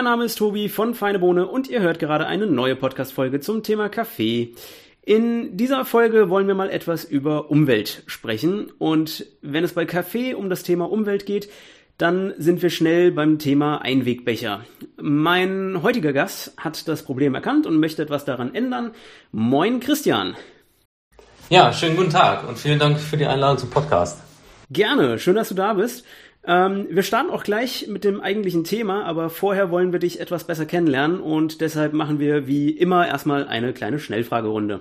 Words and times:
mein 0.00 0.12
Name 0.12 0.24
ist 0.24 0.36
Tobi 0.36 0.70
von 0.70 0.94
Feine 0.94 1.18
Bohne 1.18 1.46
und 1.46 1.68
ihr 1.68 1.82
hört 1.82 1.98
gerade 1.98 2.26
eine 2.26 2.46
neue 2.46 2.74
Podcast-Folge 2.74 3.40
zum 3.40 3.62
Thema 3.62 3.90
Kaffee. 3.90 4.54
In 5.02 5.58
dieser 5.58 5.84
Folge 5.84 6.30
wollen 6.30 6.46
wir 6.46 6.54
mal 6.54 6.70
etwas 6.70 7.04
über 7.04 7.50
Umwelt 7.50 8.02
sprechen 8.06 8.72
und 8.78 9.26
wenn 9.42 9.62
es 9.62 9.74
bei 9.74 9.84
Kaffee 9.84 10.32
um 10.32 10.48
das 10.48 10.62
Thema 10.62 10.90
Umwelt 10.90 11.26
geht, 11.26 11.50
dann 11.98 12.32
sind 12.38 12.62
wir 12.62 12.70
schnell 12.70 13.12
beim 13.12 13.38
Thema 13.38 13.82
Einwegbecher. 13.82 14.64
Mein 14.98 15.82
heutiger 15.82 16.14
Gast 16.14 16.54
hat 16.56 16.88
das 16.88 17.02
Problem 17.02 17.34
erkannt 17.34 17.66
und 17.66 17.78
möchte 17.78 18.00
etwas 18.00 18.24
daran 18.24 18.54
ändern. 18.54 18.92
Moin 19.32 19.80
Christian. 19.80 20.34
Ja, 21.50 21.74
schönen 21.74 21.98
guten 21.98 22.08
Tag 22.08 22.48
und 22.48 22.56
vielen 22.56 22.78
Dank 22.78 22.98
für 22.98 23.18
die 23.18 23.26
Einladung 23.26 23.58
zum 23.58 23.68
Podcast. 23.68 24.22
Gerne, 24.70 25.18
schön, 25.18 25.34
dass 25.34 25.48
du 25.50 25.54
da 25.54 25.74
bist. 25.74 26.06
Ähm, 26.46 26.86
wir 26.90 27.02
starten 27.02 27.30
auch 27.30 27.44
gleich 27.44 27.86
mit 27.88 28.04
dem 28.04 28.20
eigentlichen 28.20 28.64
Thema, 28.64 29.04
aber 29.04 29.28
vorher 29.28 29.70
wollen 29.70 29.92
wir 29.92 29.98
dich 29.98 30.20
etwas 30.20 30.44
besser 30.44 30.64
kennenlernen 30.64 31.20
und 31.20 31.60
deshalb 31.60 31.92
machen 31.92 32.18
wir 32.18 32.46
wie 32.46 32.70
immer 32.70 33.06
erstmal 33.06 33.46
eine 33.46 33.72
kleine 33.72 33.98
Schnellfragerunde. 33.98 34.80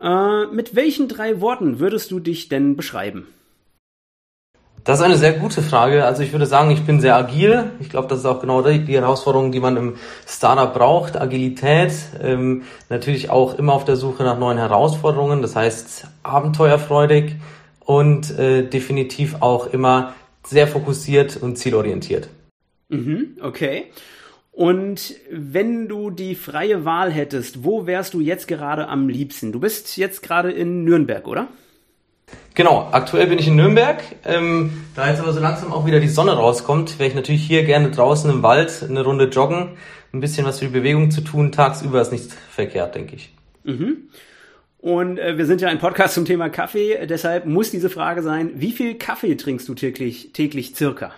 Äh, 0.00 0.46
mit 0.46 0.74
welchen 0.74 1.06
drei 1.06 1.40
Worten 1.40 1.78
würdest 1.78 2.10
du 2.10 2.18
dich 2.18 2.48
denn 2.48 2.76
beschreiben? 2.76 3.28
Das 4.84 4.98
ist 4.98 5.04
eine 5.04 5.16
sehr 5.16 5.34
gute 5.34 5.62
Frage. 5.62 6.04
Also 6.04 6.24
ich 6.24 6.32
würde 6.32 6.46
sagen, 6.46 6.72
ich 6.72 6.82
bin 6.82 7.00
sehr 7.00 7.14
agil. 7.14 7.70
Ich 7.78 7.88
glaube, 7.88 8.08
das 8.08 8.18
ist 8.18 8.26
auch 8.26 8.40
genau 8.40 8.62
die, 8.62 8.96
Herausforderung, 8.96 9.52
die 9.52 9.60
man 9.60 9.76
im 9.76 9.94
Startup 10.26 10.74
braucht. 10.74 11.20
Agilität, 11.20 11.92
ähm, 12.20 12.62
natürlich 12.88 13.30
auch 13.30 13.56
immer 13.56 13.74
auf 13.74 13.84
der 13.84 13.94
Suche 13.94 14.24
nach 14.24 14.36
neuen 14.36 14.58
Herausforderungen. 14.58 15.40
Das 15.40 15.54
heißt 15.54 16.08
abenteuerfreudig 16.24 17.36
und 17.78 18.36
äh, 18.36 18.68
definitiv 18.68 19.36
auch 19.38 19.68
immer 19.68 20.14
sehr 20.46 20.66
fokussiert 20.66 21.36
und 21.36 21.56
zielorientiert. 21.56 22.28
Mhm, 22.88 23.38
okay. 23.40 23.86
Und 24.52 25.14
wenn 25.30 25.88
du 25.88 26.10
die 26.10 26.34
freie 26.34 26.84
Wahl 26.84 27.10
hättest, 27.10 27.64
wo 27.64 27.86
wärst 27.86 28.12
du 28.12 28.20
jetzt 28.20 28.46
gerade 28.48 28.86
am 28.88 29.08
liebsten? 29.08 29.50
Du 29.50 29.60
bist 29.60 29.96
jetzt 29.96 30.22
gerade 30.22 30.52
in 30.52 30.84
Nürnberg, 30.84 31.26
oder? 31.26 31.48
Genau, 32.54 32.88
aktuell 32.92 33.26
bin 33.26 33.38
ich 33.38 33.48
in 33.48 33.56
Nürnberg. 33.56 34.02
Ähm, 34.26 34.84
da 34.94 35.08
jetzt 35.08 35.20
aber 35.20 35.32
so 35.32 35.40
langsam 35.40 35.72
auch 35.72 35.86
wieder 35.86 36.00
die 36.00 36.08
Sonne 36.08 36.32
rauskommt, 36.32 36.98
wäre 36.98 37.08
ich 37.08 37.14
natürlich 37.14 37.46
hier 37.46 37.64
gerne 37.64 37.90
draußen 37.90 38.30
im 38.30 38.42
Wald 38.42 38.84
eine 38.86 39.02
Runde 39.02 39.24
joggen. 39.24 39.70
Ein 40.12 40.20
bisschen 40.20 40.46
was 40.46 40.58
für 40.58 40.66
die 40.66 40.72
Bewegung 40.72 41.10
zu 41.10 41.22
tun. 41.22 41.50
Tagsüber 41.50 42.02
ist 42.02 42.12
nicht 42.12 42.30
verkehrt, 42.30 42.94
denke 42.94 43.16
ich. 43.16 43.32
Mhm. 43.64 44.08
Und 44.82 45.16
äh, 45.16 45.38
wir 45.38 45.46
sind 45.46 45.60
ja 45.60 45.68
ein 45.68 45.78
Podcast 45.78 46.14
zum 46.14 46.24
Thema 46.24 46.48
Kaffee, 46.48 47.06
deshalb 47.06 47.46
muss 47.46 47.70
diese 47.70 47.88
Frage 47.88 48.20
sein, 48.20 48.50
wie 48.56 48.72
viel 48.72 48.96
Kaffee 48.96 49.36
trinkst 49.36 49.68
du 49.68 49.74
täglich, 49.74 50.32
täglich 50.32 50.74
circa? 50.74 51.12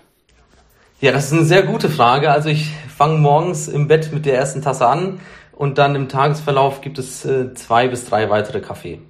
Ja, 1.01 1.13
das 1.13 1.27
ist 1.27 1.33
eine 1.33 1.47
sehr 1.47 1.63
gute 1.63 1.89
Frage. 1.89 2.31
Also 2.31 2.51
ich 2.51 2.71
fange 2.95 3.19
morgens 3.19 3.67
im 3.69 3.89
Bett 3.89 4.13
mit 4.13 4.27
der 4.27 4.37
ersten 4.37 4.61
Tasse 4.61 4.87
an 4.87 5.19
und 5.53 5.79
dann 5.79 5.95
im 5.95 6.11
Tagesverlauf 6.11 6.83
gibt 6.83 6.99
es 6.99 7.25
äh, 7.25 7.55
zwei 7.55 7.89
bis 7.89 8.05
drei 8.05 8.29
weitere 8.29 8.61
Kaffee. 8.61 9.01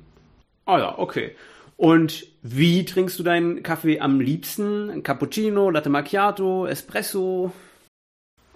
Ah 0.66 0.78
ja, 0.78 0.98
okay. 1.00 1.32
Und 1.76 2.24
wie 2.42 2.84
trinkst 2.84 3.18
du 3.18 3.24
deinen 3.24 3.64
Kaffee 3.64 3.98
am 3.98 4.20
liebsten? 4.20 5.02
Cappuccino, 5.02 5.68
Latte 5.68 5.88
Macchiato, 5.88 6.66
Espresso? 6.66 7.50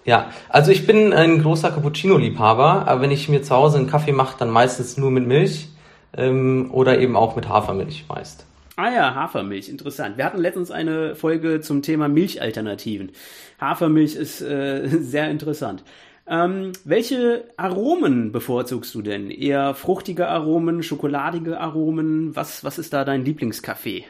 Ja, 0.05 0.31
also 0.47 0.71
ich 0.71 0.87
bin 0.87 1.11
ein 1.11 1.41
großer 1.41 1.71
Cappuccino-Liebhaber, 1.71 2.87
aber 2.87 3.01
wenn 3.01 3.11
ich 3.11 3.27
mir 3.27 3.41
zu 3.41 3.53
Hause 3.53 3.79
einen 3.79 3.89
Kaffee 3.89 4.13
mache, 4.13 4.37
dann 4.39 4.49
meistens 4.49 4.95
nur 4.95 5.11
mit 5.11 5.27
Milch 5.27 5.68
ähm, 6.15 6.69
oder 6.71 6.99
eben 6.99 7.15
auch 7.15 7.35
mit 7.35 7.47
Hafermilch 7.47 8.05
meist. 8.07 8.45
Ah 8.75 8.91
ja, 8.91 9.13
Hafermilch, 9.13 9.67
interessant. 9.67 10.17
Wir 10.17 10.23
hatten 10.23 10.39
letztens 10.39 10.71
eine 10.71 11.15
Folge 11.15 11.59
zum 11.59 11.81
Thema 11.81 12.07
Milchalternativen. 12.07 13.11
Hafermilch 13.59 14.15
ist 14.15 14.41
äh, 14.41 14.87
sehr 15.01 15.29
interessant. 15.29 15.83
Ähm, 16.27 16.73
welche 16.85 17.43
Aromen 17.57 18.31
bevorzugst 18.31 18.93
du 18.95 19.01
denn? 19.01 19.31
Eher 19.31 19.73
fruchtige 19.73 20.27
Aromen, 20.27 20.83
schokoladige 20.83 21.59
Aromen? 21.59 22.35
Was, 22.35 22.63
was 22.63 22.77
ist 22.77 22.93
da 22.93 23.03
dein 23.03 23.25
Lieblingskaffee? 23.25 24.05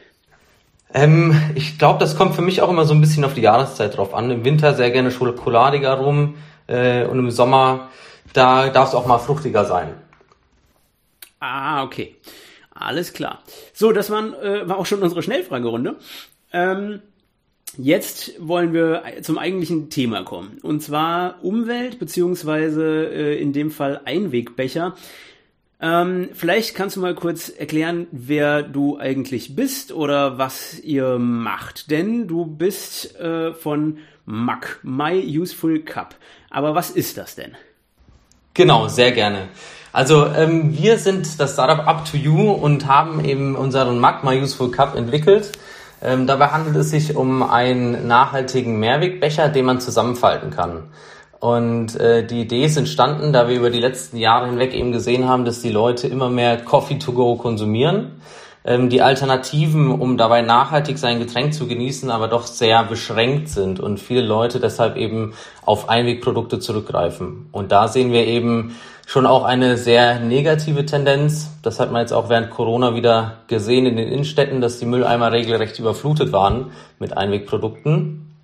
Ähm, 0.92 1.34
ich 1.54 1.78
glaube, 1.78 1.98
das 1.98 2.16
kommt 2.16 2.34
für 2.34 2.42
mich 2.42 2.62
auch 2.62 2.68
immer 2.68 2.84
so 2.84 2.94
ein 2.94 3.00
bisschen 3.00 3.24
auf 3.24 3.34
die 3.34 3.40
Jahreszeit 3.40 3.96
drauf 3.96 4.14
an. 4.14 4.30
Im 4.30 4.44
Winter 4.44 4.74
sehr 4.74 4.90
gerne 4.90 5.10
schokoladige 5.10 5.88
Aromen 5.88 6.34
äh, 6.66 7.04
und 7.06 7.18
im 7.18 7.30
Sommer, 7.30 7.88
da 8.32 8.68
darf 8.68 8.88
es 8.88 8.94
auch 8.94 9.06
mal 9.06 9.18
fruchtiger 9.18 9.64
sein. 9.64 9.88
Ah, 11.40 11.82
okay. 11.82 12.16
Alles 12.72 13.12
klar. 13.12 13.42
So, 13.72 13.92
das 13.92 14.10
waren, 14.10 14.34
äh, 14.34 14.68
war 14.68 14.78
auch 14.78 14.86
schon 14.86 15.02
unsere 15.02 15.22
Schnellfragerunde. 15.22 15.96
Ähm, 16.52 17.00
jetzt 17.76 18.32
wollen 18.38 18.72
wir 18.72 19.02
zum 19.22 19.38
eigentlichen 19.38 19.90
Thema 19.90 20.22
kommen. 20.22 20.58
Und 20.62 20.82
zwar 20.82 21.42
Umwelt, 21.42 21.98
beziehungsweise 21.98 23.06
äh, 23.12 23.40
in 23.40 23.52
dem 23.52 23.70
Fall 23.70 24.00
Einwegbecher. 24.04 24.94
Ähm, 25.82 26.28
vielleicht 26.34 26.74
kannst 26.74 26.96
du 26.96 27.00
mal 27.00 27.14
kurz 27.14 27.48
erklären, 27.48 28.06
wer 28.12 28.62
du 28.62 28.98
eigentlich 28.98 29.56
bist 29.56 29.92
oder 29.92 30.36
was 30.38 30.78
ihr 30.80 31.18
macht. 31.18 31.90
Denn 31.90 32.28
du 32.28 32.44
bist 32.44 33.18
äh, 33.18 33.54
von 33.54 33.98
MAC, 34.26 34.80
My 34.82 35.38
Useful 35.38 35.80
Cup. 35.80 36.14
Aber 36.50 36.74
was 36.74 36.90
ist 36.90 37.16
das 37.16 37.34
denn? 37.34 37.56
Genau, 38.52 38.88
sehr 38.88 39.12
gerne. 39.12 39.48
Also 39.92 40.26
ähm, 40.26 40.76
wir 40.76 40.98
sind 40.98 41.40
das 41.40 41.54
Startup 41.54 41.86
Up 41.86 42.04
to 42.04 42.16
You 42.16 42.52
und 42.52 42.86
haben 42.86 43.24
eben 43.24 43.56
unseren 43.56 43.98
Magma 43.98 44.32
Useful 44.32 44.70
Cup 44.70 44.96
entwickelt. 44.96 45.52
Ähm, 46.02 46.26
dabei 46.26 46.48
handelt 46.48 46.76
es 46.76 46.90
sich 46.90 47.16
um 47.16 47.42
einen 47.42 48.06
nachhaltigen 48.06 48.78
Mehrwegbecher, 48.78 49.48
den 49.48 49.64
man 49.64 49.80
zusammenfalten 49.80 50.50
kann. 50.50 50.84
Und 51.40 51.98
äh, 51.98 52.24
die 52.24 52.42
Idee 52.42 52.66
ist 52.66 52.76
entstanden, 52.76 53.32
da 53.32 53.48
wir 53.48 53.56
über 53.56 53.70
die 53.70 53.80
letzten 53.80 54.18
Jahre 54.18 54.46
hinweg 54.46 54.74
eben 54.74 54.92
gesehen 54.92 55.26
haben, 55.26 55.44
dass 55.44 55.60
die 55.60 55.70
Leute 55.70 56.06
immer 56.06 56.28
mehr 56.28 56.58
Coffee 56.58 56.98
to 56.98 57.12
go 57.12 57.36
konsumieren. 57.36 58.20
Ähm, 58.62 58.90
die 58.90 59.00
Alternativen, 59.00 59.90
um 59.90 60.18
dabei 60.18 60.42
nachhaltig 60.42 60.98
sein 60.98 61.18
Getränk 61.18 61.54
zu 61.54 61.66
genießen, 61.66 62.10
aber 62.10 62.28
doch 62.28 62.46
sehr 62.46 62.84
beschränkt 62.84 63.48
sind 63.48 63.80
und 63.80 63.98
viele 63.98 64.20
Leute 64.20 64.60
deshalb 64.60 64.96
eben 64.96 65.32
auf 65.64 65.88
Einwegprodukte 65.88 66.58
zurückgreifen. 66.58 67.48
Und 67.52 67.72
da 67.72 67.88
sehen 67.88 68.12
wir 68.12 68.26
eben 68.26 68.76
schon 69.10 69.26
auch 69.26 69.42
eine 69.42 69.76
sehr 69.76 70.20
negative 70.20 70.86
Tendenz. 70.86 71.50
Das 71.62 71.80
hat 71.80 71.90
man 71.90 72.02
jetzt 72.02 72.12
auch 72.12 72.28
während 72.28 72.48
Corona 72.50 72.94
wieder 72.94 73.38
gesehen 73.48 73.84
in 73.84 73.96
den 73.96 74.06
Innenstädten, 74.06 74.60
dass 74.60 74.78
die 74.78 74.86
Mülleimer 74.86 75.32
regelrecht 75.32 75.80
überflutet 75.80 76.30
waren 76.30 76.70
mit 77.00 77.16
Einwegprodukten. 77.16 78.36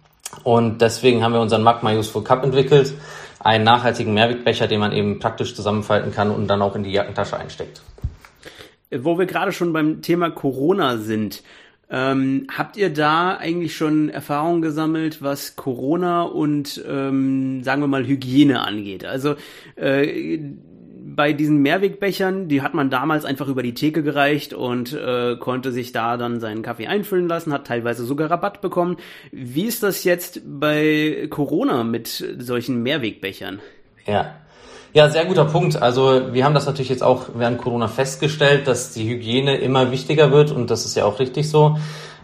Und 0.42 0.82
deswegen 0.82 1.22
haben 1.22 1.34
wir 1.34 1.40
unseren 1.40 1.62
Magma 1.62 1.92
Useful 1.92 2.24
Cup 2.24 2.42
entwickelt, 2.42 2.94
einen 3.38 3.62
nachhaltigen 3.62 4.12
Mehrwegbecher, 4.12 4.66
den 4.66 4.80
man 4.80 4.90
eben 4.90 5.20
praktisch 5.20 5.54
zusammenfalten 5.54 6.10
kann 6.10 6.32
und 6.32 6.48
dann 6.48 6.60
auch 6.62 6.74
in 6.74 6.82
die 6.82 6.90
Jackentasche 6.90 7.36
einsteckt. 7.36 7.80
Wo 8.90 9.20
wir 9.20 9.26
gerade 9.26 9.52
schon 9.52 9.72
beim 9.72 10.02
Thema 10.02 10.30
Corona 10.30 10.96
sind, 10.96 11.44
ähm, 11.88 12.46
habt 12.56 12.76
ihr 12.76 12.90
da 12.90 13.36
eigentlich 13.36 13.76
schon 13.76 14.08
Erfahrungen 14.08 14.62
gesammelt, 14.62 15.22
was 15.22 15.56
Corona 15.56 16.22
und 16.22 16.84
ähm, 16.88 17.62
sagen 17.62 17.80
wir 17.82 17.86
mal 17.86 18.06
Hygiene 18.06 18.60
angeht? 18.60 19.04
Also 19.04 19.36
äh, 19.76 20.40
bei 21.16 21.32
diesen 21.32 21.62
Mehrwegbechern, 21.62 22.48
die 22.48 22.62
hat 22.62 22.74
man 22.74 22.90
damals 22.90 23.24
einfach 23.24 23.48
über 23.48 23.62
die 23.62 23.74
Theke 23.74 24.02
gereicht 24.02 24.52
und 24.52 24.92
äh, 24.92 25.36
konnte 25.36 25.70
sich 25.70 25.92
da 25.92 26.16
dann 26.16 26.40
seinen 26.40 26.62
Kaffee 26.62 26.88
einfüllen 26.88 27.28
lassen, 27.28 27.52
hat 27.52 27.66
teilweise 27.66 28.04
sogar 28.04 28.30
Rabatt 28.30 28.60
bekommen. 28.60 28.96
Wie 29.30 29.64
ist 29.64 29.84
das 29.84 30.02
jetzt 30.02 30.42
bei 30.44 31.28
Corona 31.30 31.84
mit 31.84 32.08
solchen 32.38 32.82
Mehrwegbechern? 32.82 33.60
Ja, 34.06 34.34
ja, 34.96 35.10
sehr 35.10 35.26
guter 35.26 35.44
Punkt. 35.44 35.76
Also 35.76 36.32
wir 36.32 36.46
haben 36.46 36.54
das 36.54 36.64
natürlich 36.64 36.88
jetzt 36.88 37.02
auch 37.02 37.26
während 37.34 37.58
Corona 37.58 37.86
festgestellt, 37.86 38.66
dass 38.66 38.94
die 38.94 39.06
Hygiene 39.06 39.58
immer 39.58 39.90
wichtiger 39.90 40.32
wird 40.32 40.52
und 40.52 40.70
das 40.70 40.86
ist 40.86 40.96
ja 40.96 41.04
auch 41.04 41.18
richtig 41.18 41.50
so. 41.50 41.76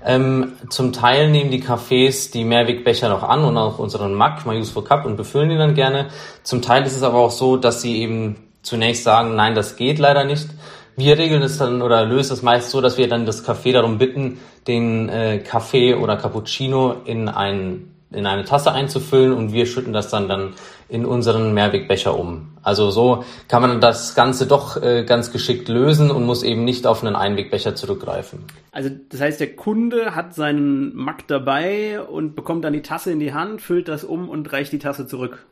Ähm, 0.06 0.54
zum 0.70 0.94
Teil 0.94 1.30
nehmen 1.30 1.50
die 1.50 1.62
Cafés 1.62 2.32
die 2.32 2.44
Mehrwegbecher 2.44 3.10
noch 3.10 3.24
an 3.24 3.44
und 3.44 3.58
auch 3.58 3.78
unseren 3.78 4.14
Mac, 4.14 4.46
My 4.46 4.58
Useful 4.58 4.84
Cup 4.84 5.04
und 5.04 5.18
befüllen 5.18 5.50
die 5.50 5.58
dann 5.58 5.74
gerne. 5.74 6.08
Zum 6.44 6.62
Teil 6.62 6.86
ist 6.86 6.96
es 6.96 7.02
aber 7.02 7.18
auch 7.18 7.30
so, 7.30 7.58
dass 7.58 7.82
sie 7.82 8.00
eben 8.00 8.36
zunächst 8.62 9.04
sagen, 9.04 9.36
nein, 9.36 9.54
das 9.54 9.76
geht 9.76 9.98
leider 9.98 10.24
nicht. 10.24 10.48
Wir 10.96 11.18
regeln 11.18 11.42
es 11.42 11.58
dann 11.58 11.82
oder 11.82 12.06
lösen 12.06 12.32
es 12.32 12.40
meist 12.40 12.70
so, 12.70 12.80
dass 12.80 12.96
wir 12.96 13.06
dann 13.06 13.26
das 13.26 13.46
Café 13.46 13.74
darum 13.74 13.98
bitten, 13.98 14.38
den 14.66 15.10
äh, 15.10 15.40
Kaffee 15.40 15.94
oder 15.94 16.16
Cappuccino 16.16 17.02
in 17.04 17.28
einen 17.28 17.91
in 18.14 18.26
eine 18.26 18.44
Tasse 18.44 18.72
einzufüllen 18.72 19.32
und 19.32 19.52
wir 19.52 19.66
schütten 19.66 19.92
das 19.92 20.08
dann 20.08 20.28
dann 20.28 20.54
in 20.88 21.06
unseren 21.06 21.54
Mehrwegbecher 21.54 22.18
um. 22.18 22.50
Also 22.62 22.90
so 22.90 23.24
kann 23.48 23.62
man 23.62 23.80
das 23.80 24.14
Ganze 24.14 24.46
doch 24.46 24.80
äh, 24.80 25.04
ganz 25.04 25.32
geschickt 25.32 25.68
lösen 25.68 26.10
und 26.10 26.24
muss 26.24 26.42
eben 26.42 26.64
nicht 26.64 26.86
auf 26.86 27.02
einen 27.02 27.16
Einwegbecher 27.16 27.74
zurückgreifen. 27.74 28.44
Also 28.72 28.90
das 29.08 29.20
heißt, 29.20 29.40
der 29.40 29.56
Kunde 29.56 30.14
hat 30.14 30.34
seinen 30.34 30.94
Mack 30.94 31.26
dabei 31.28 32.00
und 32.02 32.36
bekommt 32.36 32.64
dann 32.64 32.74
die 32.74 32.82
Tasse 32.82 33.10
in 33.10 33.20
die 33.20 33.32
Hand, 33.32 33.62
füllt 33.62 33.88
das 33.88 34.04
um 34.04 34.28
und 34.28 34.52
reicht 34.52 34.72
die 34.72 34.78
Tasse 34.78 35.06
zurück. 35.06 35.46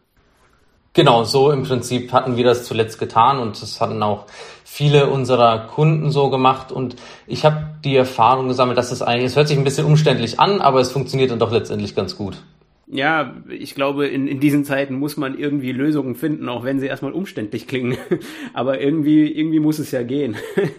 Genau, 0.93 1.23
so 1.23 1.53
im 1.53 1.62
Prinzip 1.62 2.12
hatten 2.12 2.37
wir 2.37 2.45
das 2.45 2.65
zuletzt 2.65 2.99
getan 2.99 3.39
und 3.39 3.62
das 3.62 3.81
hatten 3.81 4.03
auch 4.03 4.27
viele 4.72 5.11
unserer 5.11 5.67
Kunden 5.67 6.12
so 6.12 6.31
gemacht 6.31 6.70
und 6.70 6.94
ich 7.26 7.44
habe 7.44 7.67
die 7.84 7.96
Erfahrung 7.96 8.46
gesammelt, 8.46 8.78
dass 8.78 8.93
es 8.93 9.02
eigentlich, 9.02 9.26
es 9.26 9.37
hört 9.37 9.49
sich 9.49 9.58
ein 9.58 9.64
bisschen 9.64 9.84
umständlich 9.84 10.38
an, 10.38 10.61
aber 10.61 10.78
es 10.78 10.93
funktioniert 10.93 11.32
dann 11.32 11.40
doch 11.40 11.50
letztendlich 11.50 11.96
ganz 11.96 12.17
gut. 12.17 12.37
ja, 12.87 13.34
ich 13.49 13.75
glaube, 13.75 14.06
in, 14.06 14.28
in 14.28 14.38
diesen 14.38 14.64
Zeiten 14.64 14.94
muss 14.94 15.17
man 15.17 15.37
irgendwie 15.37 15.72
Lösungen 15.72 16.14
finden, 16.14 16.49
auch 16.49 16.62
wenn 16.62 16.78
sie 16.78 16.87
erstmal 16.87 17.12
umständlich 17.12 17.67
klingen. 17.67 17.99
Aber 18.55 18.81
irgendwie, 18.81 19.31
irgendwie 19.31 19.58
muss 19.58 19.81
es 19.81 19.90
ja 19.90 20.05
gehen. 20.05 20.37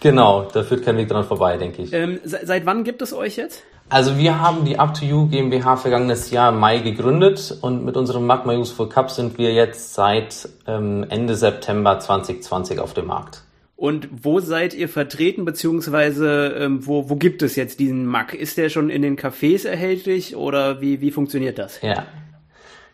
Genau, 0.00 0.46
da 0.52 0.62
führt 0.62 0.84
kein 0.84 0.98
Weg 0.98 1.08
dran 1.08 1.24
vorbei, 1.24 1.56
denke 1.56 1.80
ich. 1.80 1.94
Ähm, 1.94 2.20
seit, 2.24 2.46
seit 2.46 2.66
wann 2.66 2.84
gibt 2.84 3.00
es 3.00 3.14
euch 3.14 3.36
jetzt? 3.36 3.64
Also 3.94 4.18
wir 4.18 4.40
haben 4.40 4.64
die 4.64 4.76
Up 4.76 4.94
to 4.94 5.04
You 5.04 5.28
GmbH 5.28 5.76
vergangenes 5.76 6.32
Jahr 6.32 6.52
im 6.52 6.58
Mai 6.58 6.78
gegründet 6.78 7.56
und 7.60 7.84
mit 7.84 7.96
unserem 7.96 8.26
Magma 8.26 8.52
Useful 8.52 8.88
Cup 8.88 9.08
sind 9.08 9.38
wir 9.38 9.52
jetzt 9.52 9.94
seit 9.94 10.48
ähm, 10.66 11.06
Ende 11.10 11.36
September 11.36 12.00
2020 12.00 12.80
auf 12.80 12.92
dem 12.92 13.06
Markt. 13.06 13.44
Und 13.76 14.08
wo 14.10 14.40
seid 14.40 14.74
ihr 14.74 14.88
vertreten, 14.88 15.44
beziehungsweise 15.44 16.56
ähm, 16.58 16.84
wo, 16.84 17.08
wo 17.08 17.14
gibt 17.14 17.42
es 17.42 17.54
jetzt 17.54 17.78
diesen 17.78 18.04
Mack? 18.04 18.34
Ist 18.34 18.58
der 18.58 18.68
schon 18.68 18.90
in 18.90 19.02
den 19.02 19.16
Cafés 19.16 19.64
erhältlich 19.64 20.34
oder 20.34 20.80
wie, 20.80 21.00
wie 21.00 21.12
funktioniert 21.12 21.60
das? 21.60 21.80
Ja. 21.80 22.02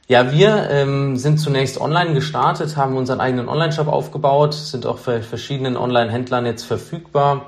Ja, 0.07 0.31
wir 0.33 0.69
ähm, 0.71 1.17
sind 1.17 1.39
zunächst 1.39 1.81
online 1.81 2.13
gestartet, 2.13 2.77
haben 2.77 2.99
unseren 2.99 3.21
eigenen 3.21 3.49
Online-Shop 3.49 3.89
aufgebaut, 3.89 4.53
sind 4.53 4.85
auch 4.85 4.99
für 4.99 5.23
verschiedenen 5.23 5.79
Online-Händlern 5.79 6.45
jetzt 6.45 6.65
verfügbar 6.65 7.47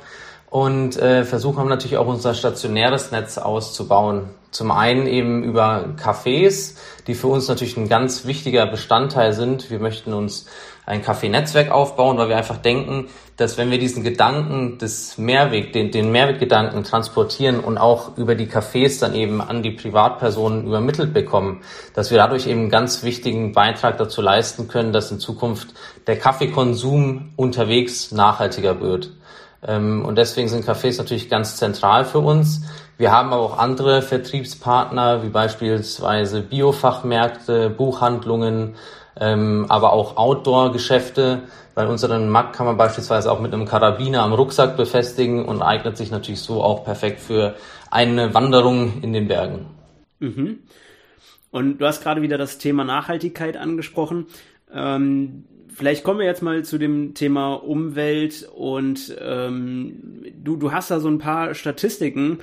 und 0.52 0.98
äh, 0.98 1.24
versuchen 1.24 1.66
natürlich 1.66 1.96
auch 1.96 2.06
unser 2.06 2.34
stationäres 2.34 3.10
Netz 3.10 3.38
auszubauen. 3.38 4.28
Zum 4.50 4.70
einen 4.70 5.06
eben 5.06 5.42
über 5.44 5.94
Cafés, 5.96 6.74
die 7.06 7.14
für 7.14 7.28
uns 7.28 7.48
natürlich 7.48 7.78
ein 7.78 7.88
ganz 7.88 8.26
wichtiger 8.26 8.66
Bestandteil 8.66 9.32
sind. 9.32 9.70
Wir 9.70 9.78
möchten 9.78 10.12
uns 10.12 10.44
ein 10.84 11.00
Kaffeenetzwerk 11.00 11.70
aufbauen, 11.70 12.18
weil 12.18 12.28
wir 12.28 12.36
einfach 12.36 12.58
denken, 12.58 13.06
dass 13.38 13.56
wenn 13.56 13.70
wir 13.70 13.78
diesen 13.78 14.02
Gedanken 14.02 14.76
des 14.76 15.16
Mehrweg, 15.16 15.72
den, 15.72 15.90
den 15.90 16.12
Mehrweggedanken 16.12 16.84
transportieren 16.84 17.58
und 17.58 17.78
auch 17.78 18.18
über 18.18 18.34
die 18.34 18.46
Cafés 18.46 19.00
dann 19.00 19.14
eben 19.14 19.40
an 19.40 19.62
die 19.62 19.70
Privatpersonen 19.70 20.66
übermittelt 20.66 21.14
bekommen, 21.14 21.62
dass 21.94 22.10
wir 22.10 22.18
dadurch 22.18 22.46
eben 22.46 22.60
einen 22.60 22.70
ganz 22.70 23.02
wichtigen 23.02 23.52
Beitrag 23.52 23.96
dazu 23.96 24.20
leisten 24.20 24.68
können, 24.68 24.92
dass 24.92 25.10
in 25.10 25.18
Zukunft 25.18 25.68
der 26.06 26.18
Kaffeekonsum 26.18 27.30
unterwegs 27.36 28.12
nachhaltiger 28.12 28.82
wird. 28.82 29.12
Ähm, 29.66 30.04
und 30.04 30.16
deswegen 30.16 30.48
sind 30.48 30.64
Cafés 30.64 30.98
natürlich 30.98 31.28
ganz 31.28 31.56
zentral 31.56 32.04
für 32.04 32.18
uns. 32.18 32.62
Wir 32.98 33.12
haben 33.12 33.32
aber 33.32 33.42
auch 33.42 33.58
andere 33.58 34.02
Vertriebspartner, 34.02 35.22
wie 35.22 35.28
beispielsweise 35.28 36.42
Biofachmärkte, 36.42 37.70
Buchhandlungen, 37.70 38.74
ähm, 39.18 39.66
aber 39.68 39.92
auch 39.92 40.16
Outdoor-Geschäfte. 40.16 41.42
Bei 41.74 41.86
unseren 41.86 42.28
Mac 42.28 42.52
kann 42.52 42.66
man 42.66 42.76
beispielsweise 42.76 43.30
auch 43.30 43.40
mit 43.40 43.52
einem 43.52 43.66
Karabiner 43.66 44.22
am 44.22 44.32
Rucksack 44.32 44.76
befestigen 44.76 45.44
und 45.44 45.62
eignet 45.62 45.96
sich 45.96 46.10
natürlich 46.10 46.40
so 46.40 46.62
auch 46.62 46.84
perfekt 46.84 47.20
für 47.20 47.54
eine 47.90 48.34
Wanderung 48.34 49.02
in 49.02 49.12
den 49.12 49.28
Bergen. 49.28 49.66
Mhm. 50.18 50.58
Und 51.50 51.78
du 51.78 51.86
hast 51.86 52.02
gerade 52.02 52.22
wieder 52.22 52.38
das 52.38 52.58
Thema 52.58 52.84
Nachhaltigkeit 52.84 53.56
angesprochen. 53.56 54.26
Ähm, 54.72 55.44
vielleicht 55.74 56.04
kommen 56.04 56.20
wir 56.20 56.26
jetzt 56.26 56.42
mal 56.42 56.64
zu 56.64 56.78
dem 56.78 57.14
Thema 57.14 57.54
Umwelt 57.54 58.48
und 58.54 59.16
ähm, 59.20 60.24
du, 60.42 60.56
du 60.56 60.72
hast 60.72 60.90
da 60.90 61.00
so 61.00 61.08
ein 61.08 61.18
paar 61.18 61.54
Statistiken 61.54 62.38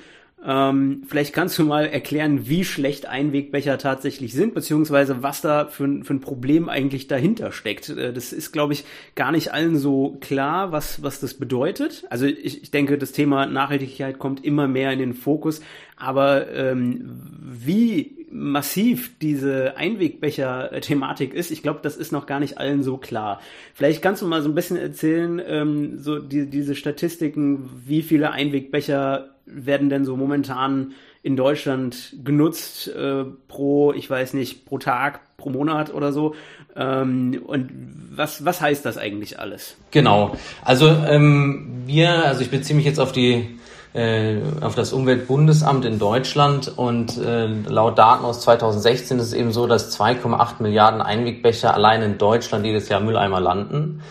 ähm, 0.46 1.04
vielleicht 1.06 1.34
kannst 1.34 1.60
du 1.60 1.66
mal 1.66 1.86
erklären, 1.86 2.48
wie 2.48 2.64
schlecht 2.64 3.06
Einwegbecher 3.06 3.78
tatsächlich 3.78 4.34
sind, 4.34 4.54
beziehungsweise 4.54 5.22
was 5.22 5.42
da 5.42 5.66
für, 5.66 6.04
für 6.04 6.14
ein 6.14 6.22
Problem 6.22 6.70
eigentlich 6.70 7.08
dahinter 7.08 7.52
steckt. 7.52 7.90
Äh, 7.90 8.14
das 8.14 8.32
ist, 8.32 8.54
glaube 8.54 8.72
ich, 8.72 8.86
gar 9.16 9.34
nicht 9.34 9.52
allen 9.54 9.78
so 9.78 10.18
klar, 10.22 10.72
was, 10.72 11.04
was 11.04 11.20
das 11.20 11.34
bedeutet. 11.34 12.06
Also 12.10 12.26
ich, 12.26 12.64
ich 12.64 12.72
denke, 12.72 12.98
das 12.98 13.12
Thema 13.12 13.48
Nachhaltigkeit 13.48 14.18
kommt 14.18 14.46
immer 14.46 14.68
mehr 14.70 14.94
in 14.94 15.00
den 15.00 15.14
Fokus, 15.14 15.62
aber 16.00 16.52
ähm, 16.52 17.20
wie 17.42 18.20
massiv 18.32 19.18
diese 19.20 19.76
Einwegbecher-Thematik 19.78 21.34
ist, 21.34 21.52
ich 21.52 21.64
glaube, 21.64 21.80
das 21.82 21.98
ist 21.98 22.12
noch 22.12 22.26
gar 22.26 22.40
nicht 22.40 22.58
allen 22.58 22.84
so 22.84 22.98
klar. 22.98 23.42
Vielleicht 23.74 24.02
kannst 24.02 24.22
du 24.22 24.28
mal 24.28 24.42
so 24.42 24.50
ein 24.50 24.56
bisschen 24.56 24.78
erzählen, 24.78 25.42
ähm, 25.46 26.00
so 26.00 26.20
die, 26.20 26.50
diese 26.50 26.76
Statistiken, 26.76 27.70
wie 27.86 28.02
viele 28.02 28.32
Einwegbecher 28.32 29.30
werden 29.46 29.90
denn 29.90 30.06
so 30.06 30.16
momentan 30.16 30.94
in 31.24 31.36
Deutschland 31.36 32.16
genutzt 32.24 32.88
äh, 32.88 33.26
pro, 33.48 33.94
ich 33.94 34.10
weiß 34.10 34.34
nicht, 34.36 34.66
pro 34.66 34.78
Tag, 34.78 35.22
pro 35.38 35.50
Monat 35.50 35.94
oder 35.94 36.14
so. 36.14 36.36
Ähm, 36.76 37.42
und 37.46 37.72
was, 38.12 38.46
was 38.46 38.62
heißt 38.62 38.86
das 38.86 38.98
eigentlich 38.98 39.40
alles? 39.40 39.76
Genau. 39.92 40.38
Also 40.64 40.88
ähm, 40.88 41.84
wir, 41.86 42.26
also 42.26 42.42
ich 42.42 42.52
beziehe 42.52 42.76
mich 42.76 42.86
jetzt 42.86 43.00
auf 43.00 43.12
die 43.12 43.60
äh, 43.94 44.38
auf 44.62 44.76
das 44.76 44.94
Umweltbundesamt 44.94 45.86
in 45.86 45.98
Deutschland 45.98 46.72
und 46.78 47.18
äh, 47.18 47.48
laut 47.48 47.98
Daten 47.98 48.24
aus 48.24 48.42
2016 48.42 49.18
ist 49.18 49.28
es 49.28 49.34
eben 49.34 49.52
so, 49.52 49.66
dass 49.66 49.98
2,8 50.00 50.62
Milliarden 50.62 51.02
Einwegbecher 51.02 51.74
allein 51.74 52.02
in 52.04 52.18
Deutschland 52.18 52.66
jedes 52.66 52.90
Jahr 52.90 53.00
Mülleimer 53.00 53.40
landen. 53.40 54.02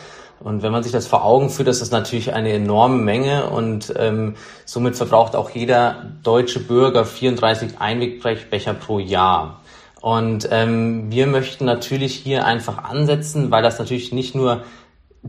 Und 0.40 0.62
wenn 0.62 0.70
man 0.70 0.82
sich 0.82 0.92
das 0.92 1.06
vor 1.06 1.24
Augen 1.24 1.50
führt, 1.50 1.68
das 1.68 1.80
ist 1.80 1.92
natürlich 1.92 2.32
eine 2.32 2.52
enorme 2.52 2.96
Menge 2.96 3.50
und 3.50 3.92
ähm, 3.96 4.34
somit 4.64 4.96
verbraucht 4.96 5.34
auch 5.34 5.50
jeder 5.50 6.06
deutsche 6.22 6.60
Bürger 6.60 7.04
34 7.04 7.80
Einwegbecher 7.80 8.74
pro 8.74 9.00
Jahr. 9.00 9.60
Und 10.00 10.48
ähm, 10.52 11.10
wir 11.10 11.26
möchten 11.26 11.64
natürlich 11.64 12.14
hier 12.14 12.44
einfach 12.44 12.84
ansetzen, 12.84 13.50
weil 13.50 13.64
das 13.64 13.80
natürlich 13.80 14.12
nicht 14.12 14.36
nur 14.36 14.62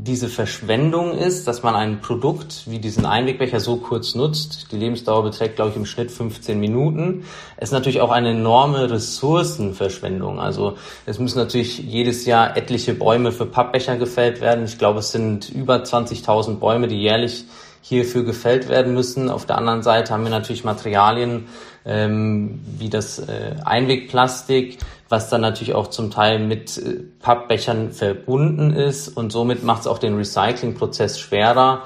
diese 0.02 0.30
Verschwendung 0.30 1.18
ist, 1.18 1.46
dass 1.48 1.62
man 1.62 1.76
ein 1.76 2.00
Produkt 2.00 2.64
wie 2.68 2.80
diesen 2.80 3.06
Einwegbecher 3.06 3.60
so 3.60 3.76
kurz 3.76 4.16
nutzt. 4.16 4.72
Die 4.72 4.78
Lebensdauer 4.78 5.24
beträgt, 5.24 5.58
glaube 5.58 5.72
ich, 5.72 5.76
im 5.76 5.86
Schnitt 5.86 6.10
15 6.10 6.58
Minuten. 6.58 7.26
Es 7.58 7.70
ist 7.70 7.74
natürlich 7.74 8.00
auch 8.00 8.12
eine 8.12 8.30
enorme 8.32 8.90
Ressourcenverschwendung. 8.90 10.40
Also 10.40 10.78
es 11.06 11.20
müssen 11.20 11.38
natürlich 11.38 11.80
jedes 11.80 12.26
Jahr 12.26 12.56
etliche 12.56 12.94
Bäume 12.94 13.34
für 13.34 13.46
Pappbecher 13.46 13.98
gefällt 13.98 14.40
werden. 14.40 14.64
Ich 14.64 14.78
glaube, 14.78 15.00
es 15.00 15.12
sind 15.12 15.50
über 15.50 15.84
20.000 15.84 16.60
Bäume, 16.60 16.88
die 16.88 17.02
jährlich 17.02 17.44
hierfür 17.82 18.24
gefällt 18.24 18.70
werden 18.70 18.94
müssen. 18.94 19.30
Auf 19.30 19.46
der 19.46 19.58
anderen 19.58 19.84
Seite 19.84 20.14
haben 20.14 20.24
wir 20.24 20.32
natürlich 20.32 20.64
Materialien 20.64 21.48
ähm, 21.86 22.60
wie 22.78 22.90
das 22.90 23.20
äh, 23.20 23.56
Einwegplastik, 23.66 24.78
was 25.10 25.30
dann 25.30 25.42
natürlich 25.42 25.74
auch 25.74 25.88
zum 25.88 26.12
Teil 26.12 26.40
mit 26.40 26.78
äh, 26.78 27.04
Pappbechern 27.20 27.92
verbunden 27.92 28.72
ist 28.72 29.10
und 29.10 29.32
somit 29.32 29.64
macht 29.64 29.82
es 29.82 29.88
auch 29.88 29.98
den 29.98 30.16
Recyclingprozess 30.16 31.20
schwerer. 31.20 31.84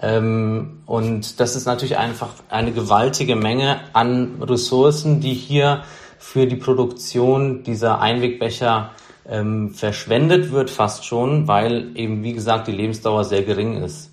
Ähm, 0.00 0.82
und 0.84 1.40
das 1.40 1.56
ist 1.56 1.64
natürlich 1.64 1.96
einfach 1.96 2.28
eine 2.50 2.72
gewaltige 2.72 3.34
Menge 3.34 3.80
an 3.94 4.42
Ressourcen, 4.42 5.20
die 5.20 5.32
hier 5.32 5.82
für 6.18 6.46
die 6.46 6.56
Produktion 6.56 7.62
dieser 7.62 8.00
Einwegbecher 8.00 8.90
ähm, 9.28 9.70
verschwendet 9.70 10.52
wird, 10.52 10.70
fast 10.70 11.04
schon, 11.04 11.48
weil 11.48 11.96
eben, 11.96 12.22
wie 12.22 12.34
gesagt, 12.34 12.68
die 12.68 12.72
Lebensdauer 12.72 13.24
sehr 13.24 13.42
gering 13.42 13.82
ist. 13.82 14.10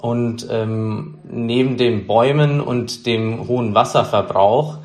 Und 0.00 0.46
ähm, 0.50 1.18
neben 1.24 1.76
den 1.76 2.06
Bäumen 2.06 2.60
und 2.60 3.04
dem 3.04 3.48
hohen 3.48 3.74
Wasserverbrauch 3.74 4.78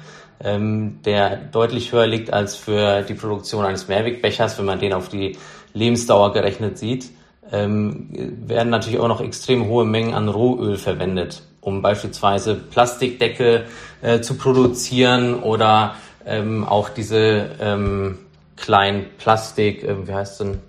ähm, 0.43 0.99
der 1.05 1.35
deutlich 1.37 1.91
höher 1.91 2.07
liegt 2.07 2.31
als 2.31 2.55
für 2.55 3.01
die 3.01 3.13
Produktion 3.13 3.65
eines 3.65 3.87
Mehrwegbechers, 3.87 4.57
wenn 4.57 4.65
man 4.65 4.79
den 4.79 4.93
auf 4.93 5.09
die 5.09 5.37
Lebensdauer 5.73 6.33
gerechnet 6.33 6.77
sieht, 6.77 7.09
ähm, 7.51 8.09
werden 8.45 8.69
natürlich 8.69 8.99
auch 8.99 9.07
noch 9.07 9.21
extrem 9.21 9.67
hohe 9.67 9.85
Mengen 9.85 10.13
an 10.13 10.29
Rohöl 10.29 10.77
verwendet, 10.77 11.43
um 11.61 11.81
beispielsweise 11.81 12.55
Plastikdeckel 12.55 13.65
äh, 14.01 14.21
zu 14.21 14.35
produzieren 14.35 15.35
oder 15.41 15.95
ähm, 16.25 16.65
auch 16.65 16.89
diese 16.89 17.51
ähm, 17.59 18.19
kleinen 18.55 19.05
Plastik, 19.17 19.83
äh, 19.83 20.07
wie 20.07 20.13
heißt 20.13 20.41
denn, 20.41 20.59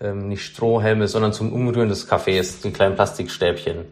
ähm, 0.00 0.28
nicht 0.28 0.44
Strohhelme, 0.44 1.08
sondern 1.08 1.32
zum 1.32 1.52
Umrühren 1.52 1.88
des 1.88 2.06
Kaffees, 2.06 2.60
die 2.60 2.70
kleinen 2.70 2.94
Plastikstäbchen. 2.94 3.84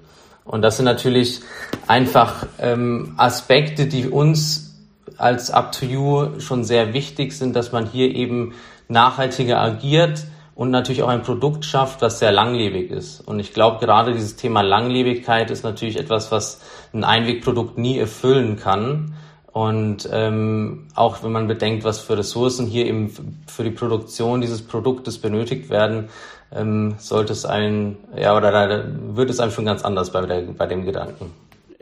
Und 0.44 0.62
das 0.62 0.76
sind 0.76 0.86
natürlich 0.86 1.40
einfach 1.86 2.46
ähm, 2.58 3.14
Aspekte, 3.16 3.86
die 3.86 4.08
uns 4.08 4.71
als 5.16 5.50
Up 5.50 5.72
to 5.72 5.86
You 5.86 6.40
schon 6.40 6.64
sehr 6.64 6.94
wichtig 6.94 7.32
sind, 7.32 7.56
dass 7.56 7.72
man 7.72 7.86
hier 7.86 8.14
eben 8.14 8.54
nachhaltiger 8.88 9.60
agiert 9.60 10.24
und 10.54 10.70
natürlich 10.70 11.02
auch 11.02 11.08
ein 11.08 11.22
Produkt 11.22 11.64
schafft, 11.64 12.02
was 12.02 12.18
sehr 12.18 12.32
langlebig 12.32 12.90
ist. 12.90 13.20
Und 13.20 13.40
ich 13.40 13.52
glaube, 13.52 13.84
gerade 13.84 14.12
dieses 14.12 14.36
Thema 14.36 14.62
Langlebigkeit 14.62 15.50
ist 15.50 15.64
natürlich 15.64 15.98
etwas, 15.98 16.30
was 16.30 16.60
ein 16.92 17.04
Einwegprodukt 17.04 17.78
nie 17.78 17.98
erfüllen 17.98 18.56
kann. 18.56 19.14
Und 19.52 20.08
ähm, 20.10 20.88
auch 20.94 21.22
wenn 21.22 21.32
man 21.32 21.46
bedenkt, 21.46 21.84
was 21.84 21.98
für 22.00 22.16
Ressourcen 22.16 22.66
hier 22.66 22.86
eben 22.86 23.12
für 23.46 23.64
die 23.64 23.70
Produktion 23.70 24.40
dieses 24.40 24.62
Produktes 24.62 25.18
benötigt 25.18 25.68
werden, 25.68 26.08
ähm, 26.54 26.94
sollte 26.98 27.32
es 27.32 27.44
ein, 27.44 27.96
ja, 28.16 28.36
oder 28.36 28.50
da 28.50 28.84
wird 29.14 29.30
es 29.30 29.40
einem 29.40 29.52
schon 29.52 29.66
ganz 29.66 29.82
anders 29.82 30.10
bei, 30.10 30.24
der, 30.24 30.42
bei 30.42 30.66
dem 30.66 30.84
Gedanken. 30.84 31.32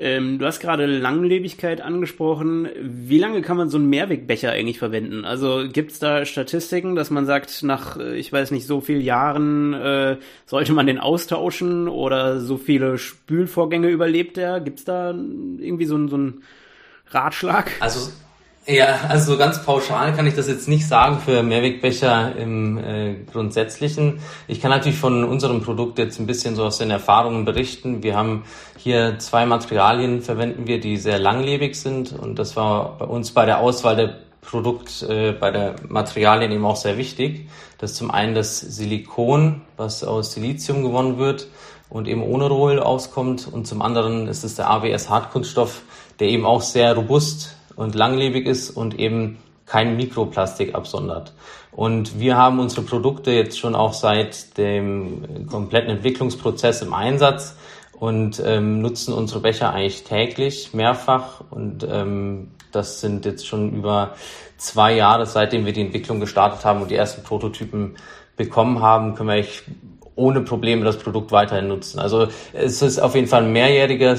Ähm, 0.01 0.39
du 0.39 0.47
hast 0.47 0.61
gerade 0.61 0.87
Langlebigkeit 0.87 1.83
angesprochen. 1.83 2.71
Wie 2.81 3.19
lange 3.19 3.43
kann 3.43 3.59
man 3.59 3.69
so 3.69 3.77
einen 3.77 3.91
Mehrwegbecher 3.91 4.51
eigentlich 4.51 4.79
verwenden? 4.79 5.27
Also 5.27 5.69
gibt 5.71 5.93
es 5.93 5.99
da 5.99 6.25
Statistiken, 6.25 6.95
dass 6.95 7.11
man 7.11 7.27
sagt, 7.27 7.63
nach, 7.63 7.99
äh, 7.99 8.17
ich 8.17 8.33
weiß 8.33 8.51
nicht, 8.51 8.67
so 8.67 8.81
vielen 8.81 9.03
Jahren 9.03 9.75
äh, 9.75 10.17
sollte 10.47 10.73
man 10.73 10.87
den 10.87 10.99
austauschen 10.99 11.87
oder 11.87 12.41
so 12.41 12.57
viele 12.57 12.97
Spülvorgänge 12.97 13.89
überlebt 13.89 14.39
er? 14.39 14.61
Gibt 14.61 14.79
es 14.79 14.87
da 14.87 15.11
irgendwie 15.11 15.85
so, 15.85 16.09
so 16.09 16.17
einen 16.17 16.45
Ratschlag? 17.09 17.71
Also 17.81 18.11
Ja, 18.67 19.01
also 19.09 19.39
ganz 19.39 19.65
pauschal 19.65 20.15
kann 20.15 20.27
ich 20.27 20.35
das 20.35 20.47
jetzt 20.47 20.69
nicht 20.69 20.87
sagen 20.87 21.19
für 21.25 21.43
Mehrwegbecher 21.43 22.37
im 22.37 22.77
äh, 22.77 23.15
Grundsätzlichen. 23.33 24.21
Ich 24.49 24.61
kann 24.61 24.71
natürlich 24.71 24.99
von 24.99 25.25
unserem 25.25 25.63
Produkt 25.63 25.99
jetzt 25.99 26.21
ein 26.21 26.27
bisschen 26.27 26.57
so 26.57 26.65
aus 26.65 26.77
den 26.77 26.91
Erfahrungen 26.91 27.47
berichten. 27.47 28.03
Wir 28.03 28.17
haben 28.17 28.45
hier 28.77 29.19
zwei 29.19 29.47
Materialien 29.47 30.21
verwenden 30.21 30.67
wir, 30.67 30.79
die 30.79 30.99
sehr 30.99 31.19
langlebig 31.19 31.75
sind 31.81 32.13
und 32.13 32.39
das 32.39 32.55
war 32.55 32.99
bei 32.99 33.07
uns 33.07 33.31
bei 33.31 33.47
der 33.47 33.61
Auswahl 33.61 33.97
der 33.97 34.19
Produkt, 34.43 35.03
äh, 35.09 35.33
bei 35.33 35.51
der 35.51 35.77
Materialien 35.89 36.53
eben 36.53 36.67
auch 36.67 36.77
sehr 36.77 36.99
wichtig. 36.99 37.49
Das 37.79 37.93
ist 37.93 37.97
zum 37.97 38.11
einen 38.11 38.35
das 38.35 38.61
Silikon, 38.61 39.63
was 39.79 40.05
aus 40.05 40.33
Silizium 40.35 40.83
gewonnen 40.83 41.17
wird 41.17 41.49
und 41.89 42.07
eben 42.07 42.23
ohne 42.23 42.47
Rohl 42.47 42.79
auskommt 42.79 43.49
und 43.51 43.67
zum 43.67 43.81
anderen 43.81 44.29
ist 44.29 44.45
es 44.45 44.55
der 44.55 44.69
ABS 44.69 45.09
Hartkunststoff, 45.09 45.81
der 46.21 46.29
eben 46.29 46.45
auch 46.45 46.61
sehr 46.61 46.95
robust 46.95 47.57
und 47.81 47.95
langlebig 47.95 48.47
ist 48.47 48.71
und 48.71 48.99
eben 48.99 49.39
kein 49.65 49.97
Mikroplastik 49.97 50.75
absondert. 50.75 51.33
Und 51.73 52.19
wir 52.21 52.37
haben 52.37 52.59
unsere 52.59 52.83
Produkte 52.83 53.31
jetzt 53.31 53.59
schon 53.59 53.75
auch 53.75 53.95
seit 53.95 54.59
dem 54.59 55.47
kompletten 55.47 55.91
Entwicklungsprozess 55.91 56.83
im 56.83 56.93
Einsatz 56.93 57.57
und 57.99 58.43
ähm, 58.45 58.83
nutzen 58.83 59.15
unsere 59.15 59.41
Becher 59.41 59.73
eigentlich 59.73 60.05
täglich 60.05 60.75
mehrfach 60.75 61.43
und 61.51 61.87
ähm, 61.91 62.51
das 62.73 63.01
sind 63.01 63.25
jetzt 63.25 63.47
schon 63.47 63.73
über 63.73 64.15
zwei 64.57 64.95
Jahre, 64.95 65.27
seitdem 65.27 65.65
wir 65.65 65.73
die 65.73 65.81
Entwicklung 65.81 66.21
gestartet 66.21 66.65
haben 66.65 66.83
und 66.83 66.91
die 66.91 66.97
ersten 66.97 67.23
Prototypen 67.23 67.97
bekommen 68.37 68.81
haben, 68.81 69.15
können 69.15 69.29
wir 69.29 69.35
eigentlich 69.35 69.63
ohne 70.17 70.43
Probleme 70.43 70.85
das 70.85 70.99
Produkt 70.99 71.33
weiterhin 71.33 71.69
nutzen. 71.69 71.99
Also 71.99 72.29
es 72.53 72.83
ist 72.83 72.99
auf 72.99 73.15
jeden 73.15 73.27
Fall 73.27 73.45
ein 73.45 73.53
mehrjähriger 73.53 74.17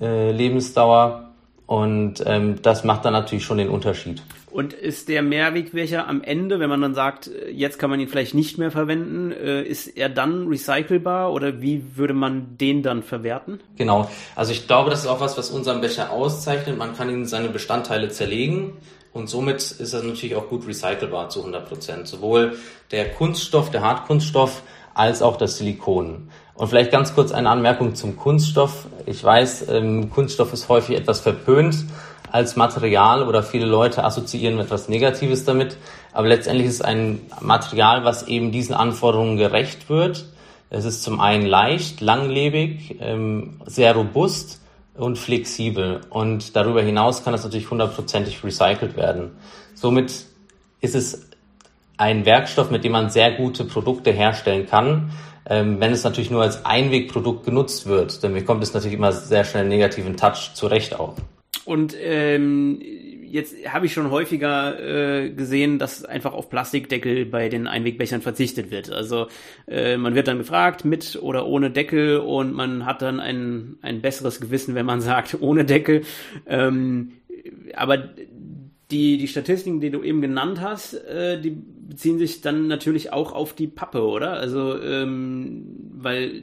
äh, 0.00 0.30
Lebensdauer 0.32 1.23
und 1.66 2.22
ähm, 2.26 2.60
das 2.62 2.84
macht 2.84 3.04
dann 3.04 3.14
natürlich 3.14 3.44
schon 3.44 3.58
den 3.58 3.68
Unterschied. 3.68 4.22
Und 4.50 4.72
ist 4.72 5.08
der 5.08 5.22
Mehrwegbecher 5.22 6.06
am 6.06 6.22
Ende, 6.22 6.60
wenn 6.60 6.68
man 6.68 6.80
dann 6.80 6.94
sagt, 6.94 7.28
äh, 7.28 7.50
jetzt 7.50 7.78
kann 7.78 7.90
man 7.90 7.98
ihn 7.98 8.08
vielleicht 8.08 8.34
nicht 8.34 8.58
mehr 8.58 8.70
verwenden, 8.70 9.32
äh, 9.32 9.62
ist 9.62 9.88
er 9.88 10.08
dann 10.08 10.46
recycelbar 10.46 11.32
oder 11.32 11.60
wie 11.60 11.96
würde 11.96 12.14
man 12.14 12.58
den 12.58 12.82
dann 12.82 13.02
verwerten? 13.02 13.60
Genau. 13.76 14.10
Also 14.36 14.52
ich 14.52 14.66
glaube, 14.66 14.90
das 14.90 15.00
ist 15.00 15.06
auch 15.06 15.20
was, 15.20 15.38
was 15.38 15.50
unseren 15.50 15.80
Becher 15.80 16.10
auszeichnet. 16.10 16.76
Man 16.76 16.94
kann 16.94 17.08
ihn 17.08 17.16
in 17.16 17.26
seine 17.26 17.48
Bestandteile 17.48 18.10
zerlegen 18.10 18.74
und 19.12 19.28
somit 19.28 19.62
ist 19.62 19.94
er 19.94 20.02
natürlich 20.02 20.36
auch 20.36 20.48
gut 20.48 20.68
recycelbar 20.68 21.30
zu 21.30 21.40
100 21.40 21.68
Prozent. 21.68 22.08
Sowohl 22.08 22.58
der 22.90 23.10
Kunststoff, 23.10 23.70
der 23.70 23.80
Hartkunststoff, 23.80 24.62
als 24.92 25.22
auch 25.22 25.36
das 25.36 25.58
Silikon. 25.58 26.30
Und 26.54 26.68
vielleicht 26.68 26.92
ganz 26.92 27.14
kurz 27.14 27.32
eine 27.32 27.50
Anmerkung 27.50 27.94
zum 27.94 28.16
Kunststoff. 28.16 28.86
Ich 29.06 29.22
weiß, 29.22 29.68
ähm, 29.70 30.10
Kunststoff 30.10 30.52
ist 30.52 30.68
häufig 30.68 30.96
etwas 30.96 31.20
verpönt 31.20 31.84
als 32.30 32.56
Material 32.56 33.26
oder 33.28 33.42
viele 33.42 33.66
Leute 33.66 34.04
assoziieren 34.04 34.58
etwas 34.58 34.88
Negatives 34.88 35.44
damit. 35.44 35.76
Aber 36.12 36.28
letztendlich 36.28 36.66
ist 36.68 36.74
es 36.74 36.82
ein 36.82 37.20
Material, 37.40 38.04
was 38.04 38.28
eben 38.28 38.52
diesen 38.52 38.74
Anforderungen 38.74 39.36
gerecht 39.36 39.88
wird. 39.88 40.26
Es 40.70 40.84
ist 40.84 41.02
zum 41.02 41.20
einen 41.20 41.46
leicht, 41.46 42.00
langlebig, 42.00 42.98
ähm, 43.00 43.60
sehr 43.66 43.94
robust 43.94 44.60
und 44.94 45.18
flexibel. 45.18 46.00
Und 46.10 46.56
darüber 46.56 46.82
hinaus 46.82 47.24
kann 47.24 47.34
es 47.34 47.44
natürlich 47.44 47.70
hundertprozentig 47.70 48.42
recycelt 48.44 48.96
werden. 48.96 49.32
Somit 49.74 50.24
ist 50.80 50.94
es 50.94 51.28
ein 51.96 52.26
Werkstoff, 52.26 52.70
mit 52.70 52.84
dem 52.84 52.92
man 52.92 53.10
sehr 53.10 53.32
gute 53.32 53.64
Produkte 53.64 54.10
herstellen 54.10 54.66
kann, 54.66 55.12
ähm, 55.46 55.80
wenn 55.80 55.92
es 55.92 56.04
natürlich 56.04 56.30
nur 56.30 56.42
als 56.42 56.64
Einwegprodukt 56.64 57.44
genutzt 57.44 57.86
wird. 57.86 58.22
Dann 58.24 58.34
bekommt 58.34 58.62
es 58.62 58.74
natürlich 58.74 58.96
immer 58.96 59.12
sehr 59.12 59.44
schnell 59.44 59.62
einen 59.62 59.70
negativen 59.70 60.16
Touch, 60.16 60.54
zu 60.54 60.66
Recht 60.66 60.98
auch. 60.98 61.16
Und 61.64 61.96
ähm, 62.00 62.80
jetzt 63.34 63.54
habe 63.66 63.86
ich 63.86 63.92
schon 63.92 64.10
häufiger 64.10 64.78
äh, 64.78 65.30
gesehen, 65.30 65.78
dass 65.78 66.04
einfach 66.04 66.32
auf 66.34 66.50
Plastikdeckel 66.50 67.26
bei 67.26 67.48
den 67.48 67.66
Einwegbechern 67.66 68.22
verzichtet 68.22 68.70
wird. 68.70 68.92
Also 68.92 69.26
äh, 69.66 69.96
man 69.96 70.14
wird 70.14 70.28
dann 70.28 70.38
gefragt, 70.38 70.84
mit 70.84 71.18
oder 71.20 71.46
ohne 71.46 71.70
Deckel 71.70 72.18
und 72.18 72.52
man 72.52 72.86
hat 72.86 73.02
dann 73.02 73.18
ein, 73.18 73.76
ein 73.82 74.02
besseres 74.02 74.40
Gewissen, 74.40 74.74
wenn 74.74 74.86
man 74.86 75.00
sagt, 75.02 75.38
ohne 75.40 75.64
Deckel. 75.64 76.02
Ähm, 76.46 77.12
aber 77.74 77.98
die, 78.90 79.18
die 79.18 79.28
Statistiken, 79.28 79.80
die 79.80 79.90
du 79.90 80.02
eben 80.02 80.20
genannt 80.20 80.60
hast, 80.60 80.94
äh, 80.94 81.40
die 81.40 81.50
beziehen 81.50 82.18
sich 82.18 82.40
dann 82.40 82.66
natürlich 82.66 83.12
auch 83.12 83.32
auf 83.32 83.52
die 83.52 83.66
Pappe, 83.66 84.02
oder? 84.02 84.32
Also, 84.32 84.80
ähm, 84.80 85.90
weil 85.96 86.42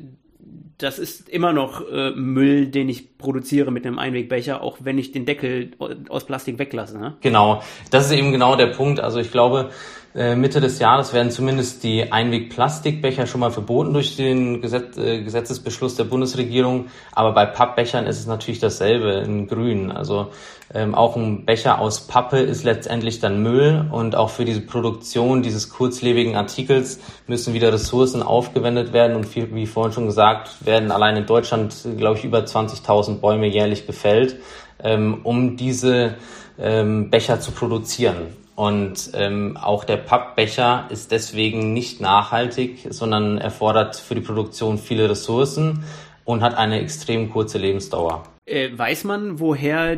das 0.77 0.97
ist 0.97 1.29
immer 1.29 1.53
noch 1.53 1.87
äh, 1.91 2.11
Müll, 2.11 2.67
den 2.67 2.89
ich 2.89 3.17
produziere 3.17 3.71
mit 3.71 3.85
einem 3.85 3.99
Einwegbecher, 3.99 4.61
auch 4.61 4.77
wenn 4.81 4.97
ich 4.97 5.11
den 5.11 5.25
Deckel 5.25 5.71
aus 6.09 6.25
Plastik 6.25 6.57
weglasse. 6.57 6.97
Ne? 6.97 7.17
Genau, 7.21 7.61
das 7.91 8.07
ist 8.07 8.13
eben 8.13 8.31
genau 8.31 8.55
der 8.55 8.67
Punkt. 8.67 8.99
Also 8.99 9.19
ich 9.19 9.31
glaube, 9.31 9.69
Mitte 10.13 10.59
des 10.59 10.79
Jahres 10.79 11.13
werden 11.13 11.31
zumindest 11.31 11.83
die 11.83 12.11
Einwegplastikbecher 12.11 13.27
schon 13.27 13.39
mal 13.39 13.51
verboten 13.51 13.93
durch 13.93 14.17
den 14.17 14.61
Gesetz, 14.61 14.97
äh, 14.97 15.23
Gesetzesbeschluss 15.23 15.95
der 15.95 16.03
Bundesregierung. 16.03 16.87
Aber 17.13 17.33
bei 17.33 17.45
Pappbechern 17.45 18.05
ist 18.07 18.19
es 18.19 18.25
natürlich 18.25 18.59
dasselbe 18.59 19.11
in 19.25 19.47
Grün. 19.47 19.89
Also 19.89 20.27
ähm, 20.73 20.95
auch 20.95 21.15
ein 21.15 21.45
Becher 21.45 21.79
aus 21.79 22.07
Pappe 22.07 22.39
ist 22.39 22.65
letztendlich 22.65 23.19
dann 23.19 23.41
Müll 23.41 23.85
und 23.89 24.15
auch 24.15 24.29
für 24.29 24.43
diese 24.43 24.61
Produktion 24.61 25.43
dieses 25.43 25.69
kurzlebigen 25.69 26.35
Artikels 26.35 26.99
müssen 27.27 27.53
wieder 27.53 27.71
Ressourcen 27.71 28.21
aufgewendet 28.21 28.91
werden 28.91 29.15
und 29.15 29.33
wie, 29.33 29.53
wie 29.55 29.65
vorhin 29.65 29.93
schon 29.93 30.05
gesagt, 30.07 30.65
werden 30.65 30.91
allein 30.91 31.15
in 31.15 31.25
Deutschland, 31.25 31.73
glaube 31.97 32.17
ich, 32.17 32.25
über 32.25 32.39
20.000 32.39 33.19
Bäume 33.19 33.47
jährlich 33.47 33.87
gefällt, 33.87 34.37
ähm, 34.83 35.21
um 35.23 35.55
diese 35.55 36.15
ähm, 36.59 37.09
Becher 37.09 37.39
zu 37.39 37.51
produzieren. 37.51 38.40
Und 38.61 39.09
ähm, 39.15 39.57
auch 39.57 39.85
der 39.85 39.97
Pappbecher 39.97 40.85
ist 40.91 41.11
deswegen 41.11 41.73
nicht 41.73 41.99
nachhaltig, 41.99 42.85
sondern 42.91 43.39
erfordert 43.39 43.95
für 43.95 44.13
die 44.13 44.21
Produktion 44.21 44.77
viele 44.77 45.09
Ressourcen 45.09 45.83
und 46.25 46.43
hat 46.43 46.53
eine 46.53 46.79
extrem 46.79 47.31
kurze 47.31 47.57
Lebensdauer. 47.57 48.21
Äh, 48.45 48.69
weiß 48.77 49.05
man, 49.05 49.39
woher 49.39 49.97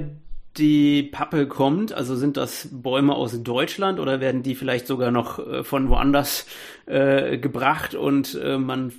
die 0.55 1.03
Pappe 1.03 1.45
kommt? 1.47 1.91
Also 1.91 2.15
sind 2.15 2.37
das 2.37 2.69
Bäume 2.71 3.15
aus 3.15 3.43
Deutschland 3.43 3.99
oder 3.99 4.21
werden 4.21 4.43
die 4.43 4.55
vielleicht 4.55 4.87
sogar 4.87 5.11
noch 5.11 5.39
äh, 5.39 5.65
von 5.65 5.89
woanders 5.89 6.45
äh, 6.85 7.37
gebracht 7.39 7.95
und 7.95 8.39
äh, 8.41 8.57
man 8.57 8.93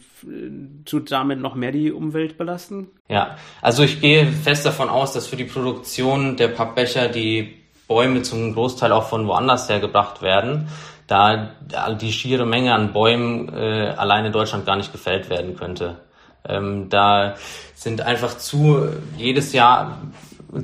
tut 0.85 1.11
damit 1.11 1.41
noch 1.41 1.55
mehr 1.55 1.73
die 1.73 1.91
Umwelt 1.91 2.37
belasten? 2.37 2.89
Ja, 3.09 3.39
also 3.63 3.83
ich 3.83 4.03
gehe 4.03 4.27
fest 4.27 4.67
davon 4.67 4.91
aus, 4.91 5.15
dass 5.15 5.27
für 5.27 5.37
die 5.37 5.45
Produktion 5.45 6.37
der 6.37 6.49
Pappbecher 6.49 7.09
die 7.09 7.64
Bäume 7.87 8.23
zum 8.23 8.55
Großteil 8.55 8.93
auch 8.93 9.09
von 9.09 9.27
woanders 9.27 9.69
her 9.69 9.81
gebracht 9.81 10.23
werden, 10.23 10.69
da 11.07 11.51
die 12.01 12.13
schiere 12.13 12.47
Menge 12.47 12.75
an 12.75 12.93
Bäumen 12.93 13.53
äh, 13.53 13.95
allein 13.97 14.25
in 14.25 14.33
Deutschland 14.33 14.65
gar 14.65 14.77
nicht 14.77 14.93
gefällt 14.93 15.29
werden 15.29 15.57
könnte. 15.57 15.97
Ähm, 16.47 16.89
da 16.89 17.35
sind 17.75 18.01
einfach 18.01 18.37
zu 18.39 18.89
jedes 19.17 19.53
Jahr 19.53 19.99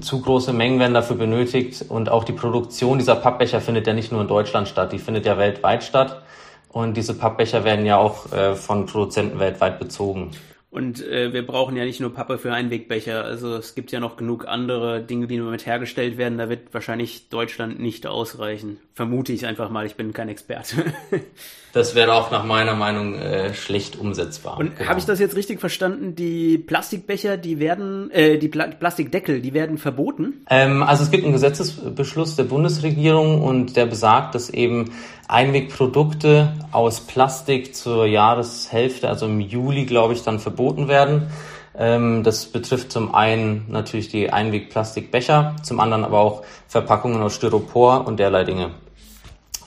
zu 0.00 0.20
große 0.20 0.52
Mengen 0.52 0.78
werden 0.78 0.94
dafür 0.94 1.16
benötigt 1.16 1.84
und 1.88 2.08
auch 2.08 2.24
die 2.24 2.32
Produktion 2.32 2.98
dieser 2.98 3.16
Pappbecher 3.16 3.60
findet 3.60 3.86
ja 3.86 3.92
nicht 3.92 4.12
nur 4.12 4.20
in 4.20 4.28
Deutschland 4.28 4.68
statt, 4.68 4.92
die 4.92 4.98
findet 4.98 5.26
ja 5.26 5.36
weltweit 5.36 5.82
statt 5.82 6.22
und 6.68 6.96
diese 6.96 7.14
Pappbecher 7.14 7.64
werden 7.64 7.84
ja 7.84 7.96
auch 7.96 8.32
äh, 8.32 8.54
von 8.54 8.86
Produzenten 8.86 9.40
weltweit 9.40 9.80
bezogen. 9.80 10.30
Und 10.70 11.04
äh, 11.04 11.32
wir 11.32 11.44
brauchen 11.44 11.76
ja 11.76 11.84
nicht 11.84 12.00
nur 12.00 12.14
Pappe 12.14 12.38
für 12.38 12.52
Einwegbecher. 12.52 13.24
Also 13.24 13.56
es 13.56 13.74
gibt 13.74 13.90
ja 13.90 13.98
noch 13.98 14.16
genug 14.16 14.46
andere 14.46 15.02
Dinge, 15.02 15.26
die 15.26 15.36
nur 15.36 15.50
mit 15.50 15.66
hergestellt 15.66 16.16
werden. 16.16 16.38
Da 16.38 16.48
wird 16.48 16.72
wahrscheinlich 16.72 17.28
Deutschland 17.28 17.80
nicht 17.80 18.06
ausreichen. 18.06 18.78
Vermute 19.00 19.32
ich 19.32 19.46
einfach 19.46 19.70
mal. 19.70 19.86
Ich 19.86 19.94
bin 19.94 20.12
kein 20.12 20.28
Experte. 20.28 20.84
das 21.72 21.94
wäre 21.94 22.12
auch 22.12 22.30
nach 22.30 22.44
meiner 22.44 22.74
Meinung 22.74 23.14
äh, 23.14 23.54
schlecht 23.54 23.98
umsetzbar. 23.98 24.58
Und 24.58 24.76
genau. 24.76 24.90
habe 24.90 24.98
ich 24.98 25.06
das 25.06 25.18
jetzt 25.18 25.36
richtig 25.36 25.58
verstanden? 25.58 26.14
Die 26.14 26.58
Plastikbecher, 26.58 27.38
die 27.38 27.58
werden, 27.60 28.10
äh, 28.10 28.36
die 28.36 28.48
Pla 28.48 28.66
Plastikdeckel, 28.66 29.40
die 29.40 29.54
werden 29.54 29.78
verboten? 29.78 30.44
Ähm, 30.50 30.82
also 30.82 31.02
es 31.02 31.10
gibt 31.10 31.24
einen 31.24 31.32
Gesetzesbeschluss 31.32 32.36
der 32.36 32.44
Bundesregierung 32.44 33.40
und 33.40 33.74
der 33.74 33.86
besagt, 33.86 34.34
dass 34.34 34.50
eben 34.50 34.92
Einwegprodukte 35.28 36.52
aus 36.70 37.00
Plastik 37.00 37.74
zur 37.74 38.04
Jahreshälfte, 38.04 39.08
also 39.08 39.24
im 39.24 39.40
Juli, 39.40 39.86
glaube 39.86 40.12
ich, 40.12 40.24
dann 40.24 40.40
verboten 40.40 40.88
werden. 40.88 41.28
Ähm, 41.74 42.22
das 42.22 42.44
betrifft 42.44 42.92
zum 42.92 43.14
einen 43.14 43.64
natürlich 43.70 44.08
die 44.08 44.30
Einwegplastikbecher, 44.30 45.56
zum 45.62 45.80
anderen 45.80 46.04
aber 46.04 46.18
auch 46.18 46.42
Verpackungen 46.68 47.22
aus 47.22 47.36
Styropor 47.36 48.06
und 48.06 48.20
derlei 48.20 48.44
Dinge. 48.44 48.72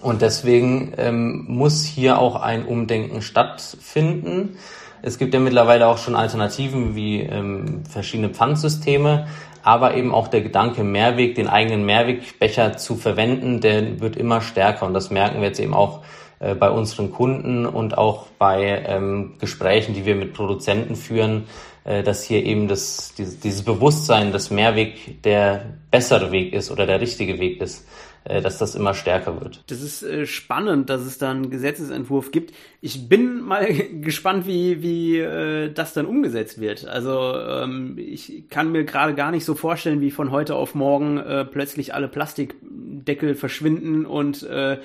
Und 0.04 0.22
deswegen 0.22 0.94
ähm, 0.98 1.46
muss 1.48 1.86
hier 1.86 2.20
auch 2.20 2.36
ein 2.36 2.66
Umdenken 2.66 3.22
stattfinden. 3.22 4.58
Es 5.02 5.18
gibt 5.18 5.34
ja 5.34 5.40
mittlerweile 5.40 5.88
auch 5.88 5.98
schon 5.98 6.16
Alternativen 6.16 6.94
wie 6.94 7.22
ähm, 7.22 7.84
verschiedene 7.90 8.30
Pfandsysteme, 8.30 9.28
aber 9.64 9.96
eben 9.96 10.14
auch 10.14 10.28
der 10.28 10.42
Gedanke 10.42 10.84
Mehrweg, 10.84 11.36
den 11.36 11.48
eigenen 11.48 11.86
Mehrwegbecher 11.86 12.76
zu 12.76 12.98
verwenden, 12.98 13.62
der 13.62 14.02
wird 14.02 14.18
immer 14.18 14.42
stärker 14.42 14.86
und 14.86 14.94
das 14.94 15.10
merken 15.10 15.40
wir 15.40 15.48
jetzt 15.48 15.60
eben 15.62 15.74
auch 15.74 16.02
äh, 16.40 16.54
bei 16.54 16.70
unseren 16.70 17.12
Kunden 17.12 17.66
und 17.66 17.98
auch 17.98 18.28
bei 18.38 18.84
ähm, 18.86 19.36
Gesprächen, 19.40 19.94
die 19.94 20.06
wir 20.06 20.16
mit 20.16 20.34
Produzenten 20.34 20.98
führen, 20.98 21.46
äh, 21.86 22.04
dass 22.04 22.24
hier 22.26 22.44
eben 22.44 22.68
das, 22.68 23.14
dieses, 23.18 23.40
dieses 23.40 23.64
Bewusstsein, 23.64 24.34
dass 24.34 24.52
Mehrweg 24.52 25.24
der 25.24 25.66
bessere 25.92 26.32
Weg 26.34 26.54
ist 26.54 26.72
oder 26.72 26.86
der 26.86 27.00
richtige 27.00 27.40
Weg 27.40 27.62
ist, 27.62 27.88
dass 28.26 28.58
das 28.58 28.76
immer 28.76 28.94
stärker 28.94 29.42
wird. 29.42 29.64
Das 29.68 29.82
ist 29.82 30.04
äh, 30.04 30.26
spannend, 30.26 30.90
dass 30.90 31.02
es 31.02 31.18
da 31.18 31.32
einen 31.32 31.50
Gesetzesentwurf 31.50 32.32
gibt. 32.32 32.54
Ich 32.82 33.10
bin 33.10 33.42
mal 33.42 33.66
gespannt, 34.02 34.48
wie, 34.48 34.82
wie 34.82 35.18
äh, 35.18 35.72
das 35.72 35.94
dann 35.94 36.06
umgesetzt 36.06 36.60
wird. 36.60 36.88
Also 36.88 37.36
ähm, 37.38 37.98
ich 37.98 38.46
kann 38.50 38.72
mir 38.72 38.86
gerade 38.86 39.14
gar 39.14 39.32
nicht 39.32 39.46
so 39.46 39.56
vorstellen, 39.56 40.02
wie 40.02 40.12
von 40.12 40.32
heute 40.32 40.56
auf 40.56 40.76
morgen 40.76 41.18
äh, 41.18 41.46
plötzlich 41.46 41.94
alle 41.94 42.08
Plastikdeckel 42.08 43.36
verschwinden 43.36 44.06
und 44.06 44.44
äh, 44.44 44.78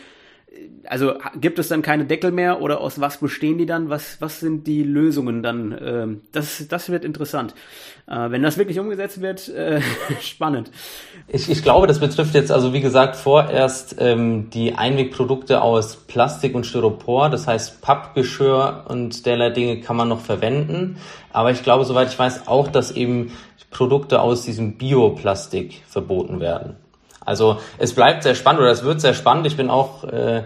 also 0.84 1.14
gibt 1.40 1.58
es 1.58 1.68
dann 1.68 1.82
keine 1.82 2.04
Deckel 2.04 2.30
mehr 2.30 2.60
oder 2.62 2.80
aus 2.80 3.00
was 3.00 3.18
bestehen 3.18 3.58
die 3.58 3.66
dann? 3.66 3.90
Was, 3.90 4.20
was 4.20 4.40
sind 4.40 4.66
die 4.66 4.82
Lösungen 4.82 5.42
dann? 5.42 5.78
Ähm, 5.80 6.20
das, 6.32 6.66
das 6.68 6.88
wird 6.88 7.04
interessant. 7.04 7.54
Äh, 8.06 8.30
wenn 8.30 8.42
das 8.42 8.58
wirklich 8.58 8.78
umgesetzt 8.78 9.20
wird, 9.20 9.48
äh, 9.48 9.80
spannend. 10.20 10.70
Ich, 11.26 11.50
ich 11.50 11.62
glaube, 11.62 11.86
das 11.86 12.00
betrifft 12.00 12.34
jetzt 12.34 12.50
also 12.50 12.72
wie 12.72 12.80
gesagt 12.80 13.16
vorerst 13.16 13.96
ähm, 13.98 14.50
die 14.50 14.74
Einwegprodukte 14.74 15.60
aus 15.60 15.96
Plastik 15.96 16.54
und 16.54 16.64
Styropor. 16.64 17.28
Das 17.28 17.46
heißt, 17.46 17.80
Pappgeschirr 17.82 18.86
und 18.88 19.26
derlei 19.26 19.50
Dinge 19.50 19.80
kann 19.80 19.96
man 19.96 20.08
noch 20.08 20.20
verwenden. 20.20 20.96
Aber 21.32 21.50
ich 21.50 21.62
glaube, 21.62 21.84
soweit 21.84 22.08
ich 22.08 22.18
weiß, 22.18 22.48
auch, 22.48 22.68
dass 22.68 22.90
eben 22.90 23.32
Produkte 23.70 24.22
aus 24.22 24.44
diesem 24.44 24.78
Bioplastik 24.78 25.82
verboten 25.86 26.40
werden. 26.40 26.76
Also 27.28 27.60
es 27.76 27.92
bleibt 27.92 28.22
sehr 28.22 28.34
spannend 28.34 28.62
oder 28.62 28.70
es 28.70 28.82
wird 28.82 29.00
sehr 29.00 29.14
spannend. 29.14 29.46
Ich 29.46 29.56
bin 29.56 29.68
auch 29.68 30.04
äh, 30.04 30.44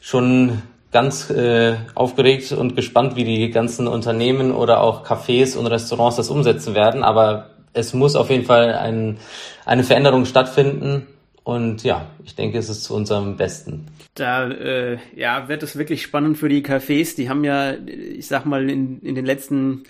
schon 0.00 0.62
ganz 0.90 1.30
äh, 1.30 1.76
aufgeregt 1.94 2.52
und 2.52 2.76
gespannt, 2.76 3.16
wie 3.16 3.24
die 3.24 3.50
ganzen 3.50 3.86
Unternehmen 3.88 4.52
oder 4.52 4.80
auch 4.80 5.06
Cafés 5.06 5.56
und 5.56 5.66
Restaurants 5.66 6.16
das 6.16 6.30
umsetzen 6.30 6.74
werden. 6.74 7.02
Aber 7.02 7.50
es 7.72 7.94
muss 7.94 8.16
auf 8.16 8.30
jeden 8.30 8.44
Fall 8.44 8.74
ein, 8.74 9.18
eine 9.64 9.84
Veränderung 9.84 10.24
stattfinden. 10.24 11.06
Und 11.44 11.84
ja, 11.84 12.06
ich 12.24 12.34
denke, 12.34 12.58
es 12.58 12.68
ist 12.68 12.84
zu 12.84 12.94
unserem 12.94 13.36
Besten. 13.36 13.86
Da 14.14 14.48
äh, 14.48 14.98
ja, 15.14 15.48
wird 15.48 15.62
es 15.62 15.76
wirklich 15.76 16.02
spannend 16.02 16.38
für 16.38 16.48
die 16.48 16.64
Cafés. 16.64 17.16
Die 17.16 17.28
haben 17.28 17.44
ja, 17.44 17.74
ich 17.74 18.26
sag 18.26 18.44
mal, 18.44 18.68
in, 18.70 19.00
in 19.00 19.14
den 19.14 19.26
letzten 19.26 19.84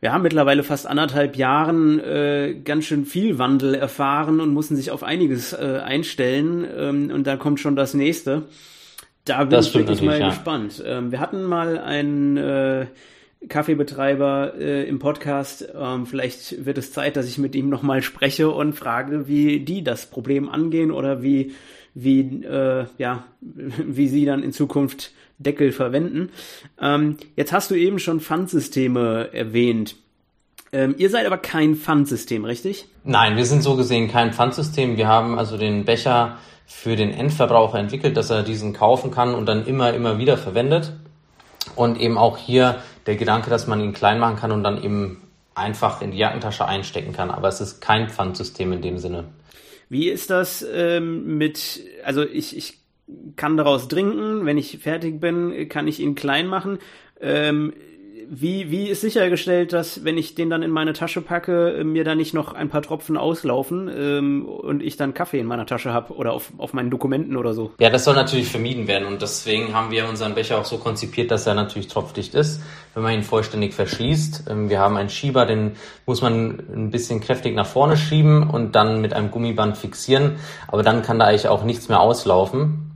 wir 0.00 0.12
haben 0.12 0.22
mittlerweile 0.22 0.62
fast 0.62 0.86
anderthalb 0.86 1.36
Jahren 1.36 2.00
äh, 2.00 2.54
ganz 2.64 2.86
schön 2.86 3.04
viel 3.04 3.38
Wandel 3.38 3.74
erfahren 3.74 4.40
und 4.40 4.52
mussten 4.52 4.74
sich 4.74 4.90
auf 4.90 5.02
einiges 5.02 5.52
äh, 5.52 5.80
einstellen. 5.84 6.66
Ähm, 6.74 7.10
und 7.12 7.26
da 7.26 7.36
kommt 7.36 7.60
schon 7.60 7.76
das 7.76 7.92
nächste. 7.92 8.44
Da 9.26 9.40
bin 9.40 9.50
das 9.50 9.68
ich 9.68 9.74
wirklich 9.74 10.00
mal 10.00 10.18
ja. 10.18 10.30
gespannt. 10.30 10.82
Ähm, 10.86 11.12
wir 11.12 11.20
hatten 11.20 11.44
mal 11.44 11.78
einen 11.78 12.38
äh, 12.38 12.86
Kaffeebetreiber 13.48 14.54
äh, 14.58 14.88
im 14.88 14.98
Podcast. 14.98 15.68
Ähm, 15.74 16.06
vielleicht 16.06 16.64
wird 16.64 16.78
es 16.78 16.92
Zeit, 16.92 17.16
dass 17.16 17.26
ich 17.26 17.38
mit 17.38 17.54
ihm 17.54 17.68
nochmal 17.68 18.02
spreche 18.02 18.50
und 18.50 18.74
frage, 18.74 19.28
wie 19.28 19.60
die 19.60 19.82
das 19.82 20.06
Problem 20.06 20.48
angehen 20.48 20.90
oder 20.90 21.22
wie, 21.22 21.52
wie, 21.94 22.44
äh, 22.44 22.86
ja, 22.98 23.24
wie 23.40 24.08
sie 24.08 24.24
dann 24.24 24.42
in 24.42 24.52
Zukunft 24.52 25.12
Deckel 25.38 25.72
verwenden. 25.72 26.30
Ähm, 26.80 27.16
jetzt 27.34 27.52
hast 27.52 27.70
du 27.70 27.74
eben 27.74 27.98
schon 27.98 28.20
Pfandsysteme 28.20 29.30
erwähnt. 29.32 29.96
Ähm, 30.72 30.94
ihr 30.98 31.10
seid 31.10 31.26
aber 31.26 31.38
kein 31.38 31.74
Pfandsystem, 31.74 32.44
richtig? 32.44 32.86
Nein, 33.04 33.36
wir 33.36 33.46
sind 33.46 33.62
so 33.62 33.74
gesehen 33.74 34.08
kein 34.08 34.32
Pfandsystem. 34.32 34.96
Wir 34.96 35.08
haben 35.08 35.38
also 35.38 35.56
den 35.56 35.84
Becher 35.84 36.38
für 36.66 36.94
den 36.94 37.10
Endverbraucher 37.10 37.78
entwickelt, 37.78 38.16
dass 38.16 38.30
er 38.30 38.44
diesen 38.44 38.72
kaufen 38.72 39.10
kann 39.10 39.34
und 39.34 39.46
dann 39.46 39.66
immer, 39.66 39.92
immer 39.92 40.18
wieder 40.18 40.36
verwendet. 40.36 40.92
Und 41.76 42.00
eben 42.00 42.18
auch 42.18 42.38
hier 42.38 42.82
der 43.06 43.16
Gedanke, 43.16 43.50
dass 43.50 43.66
man 43.66 43.80
ihn 43.80 43.92
klein 43.92 44.18
machen 44.18 44.36
kann 44.36 44.52
und 44.52 44.62
dann 44.62 44.82
eben 44.82 45.22
einfach 45.54 46.02
in 46.02 46.10
die 46.10 46.18
Jackentasche 46.18 46.66
einstecken 46.66 47.12
kann. 47.12 47.30
Aber 47.30 47.48
es 47.48 47.60
ist 47.60 47.80
kein 47.80 48.08
Pfandsystem 48.08 48.72
in 48.72 48.82
dem 48.82 48.98
Sinne. 48.98 49.24
Wie 49.88 50.08
ist 50.08 50.30
das 50.30 50.64
ähm, 50.72 51.36
mit, 51.36 51.80
also 52.04 52.22
ich, 52.22 52.56
ich 52.56 52.78
kann 53.36 53.56
daraus 53.56 53.88
trinken. 53.88 54.46
Wenn 54.46 54.58
ich 54.58 54.78
fertig 54.78 55.20
bin, 55.20 55.68
kann 55.68 55.88
ich 55.88 56.00
ihn 56.00 56.14
klein 56.14 56.46
machen. 56.46 56.78
Ähm, 57.20 57.72
wie, 58.32 58.70
wie 58.70 58.86
ist 58.86 59.00
sichergestellt, 59.00 59.72
dass 59.72 60.04
wenn 60.04 60.16
ich 60.16 60.36
den 60.36 60.50
dann 60.50 60.62
in 60.62 60.70
meine 60.70 60.92
Tasche 60.92 61.20
packe, 61.20 61.82
mir 61.84 62.04
da 62.04 62.14
nicht 62.14 62.32
noch 62.32 62.52
ein 62.52 62.68
paar 62.68 62.80
Tropfen 62.80 63.16
auslaufen 63.16 63.90
ähm, 63.92 64.46
und 64.46 64.84
ich 64.84 64.96
dann 64.96 65.14
Kaffee 65.14 65.40
in 65.40 65.46
meiner 65.46 65.66
Tasche 65.66 65.92
habe 65.92 66.14
oder 66.14 66.32
auf, 66.32 66.52
auf 66.56 66.72
meinen 66.72 66.90
Dokumenten 66.90 67.36
oder 67.36 67.54
so? 67.54 67.72
Ja, 67.80 67.90
das 67.90 68.04
soll 68.04 68.14
natürlich 68.14 68.48
vermieden 68.48 68.86
werden 68.86 69.08
und 69.08 69.20
deswegen 69.20 69.74
haben 69.74 69.90
wir 69.90 70.08
unseren 70.08 70.36
Becher 70.36 70.58
auch 70.58 70.64
so 70.64 70.78
konzipiert, 70.78 71.32
dass 71.32 71.44
er 71.48 71.54
natürlich 71.54 71.88
tropfdicht 71.88 72.34
ist, 72.34 72.62
wenn 72.94 73.02
man 73.02 73.14
ihn 73.14 73.24
vollständig 73.24 73.74
verschließt. 73.74 74.44
Ähm, 74.48 74.70
wir 74.70 74.78
haben 74.78 74.96
einen 74.96 75.10
Schieber, 75.10 75.44
den 75.44 75.72
muss 76.06 76.22
man 76.22 76.62
ein 76.72 76.90
bisschen 76.92 77.20
kräftig 77.20 77.56
nach 77.56 77.66
vorne 77.66 77.96
schieben 77.96 78.48
und 78.48 78.76
dann 78.76 79.00
mit 79.00 79.12
einem 79.12 79.32
Gummiband 79.32 79.76
fixieren, 79.76 80.36
aber 80.68 80.84
dann 80.84 81.02
kann 81.02 81.18
da 81.18 81.24
eigentlich 81.24 81.48
auch 81.48 81.64
nichts 81.64 81.88
mehr 81.88 81.98
auslaufen. 81.98 82.89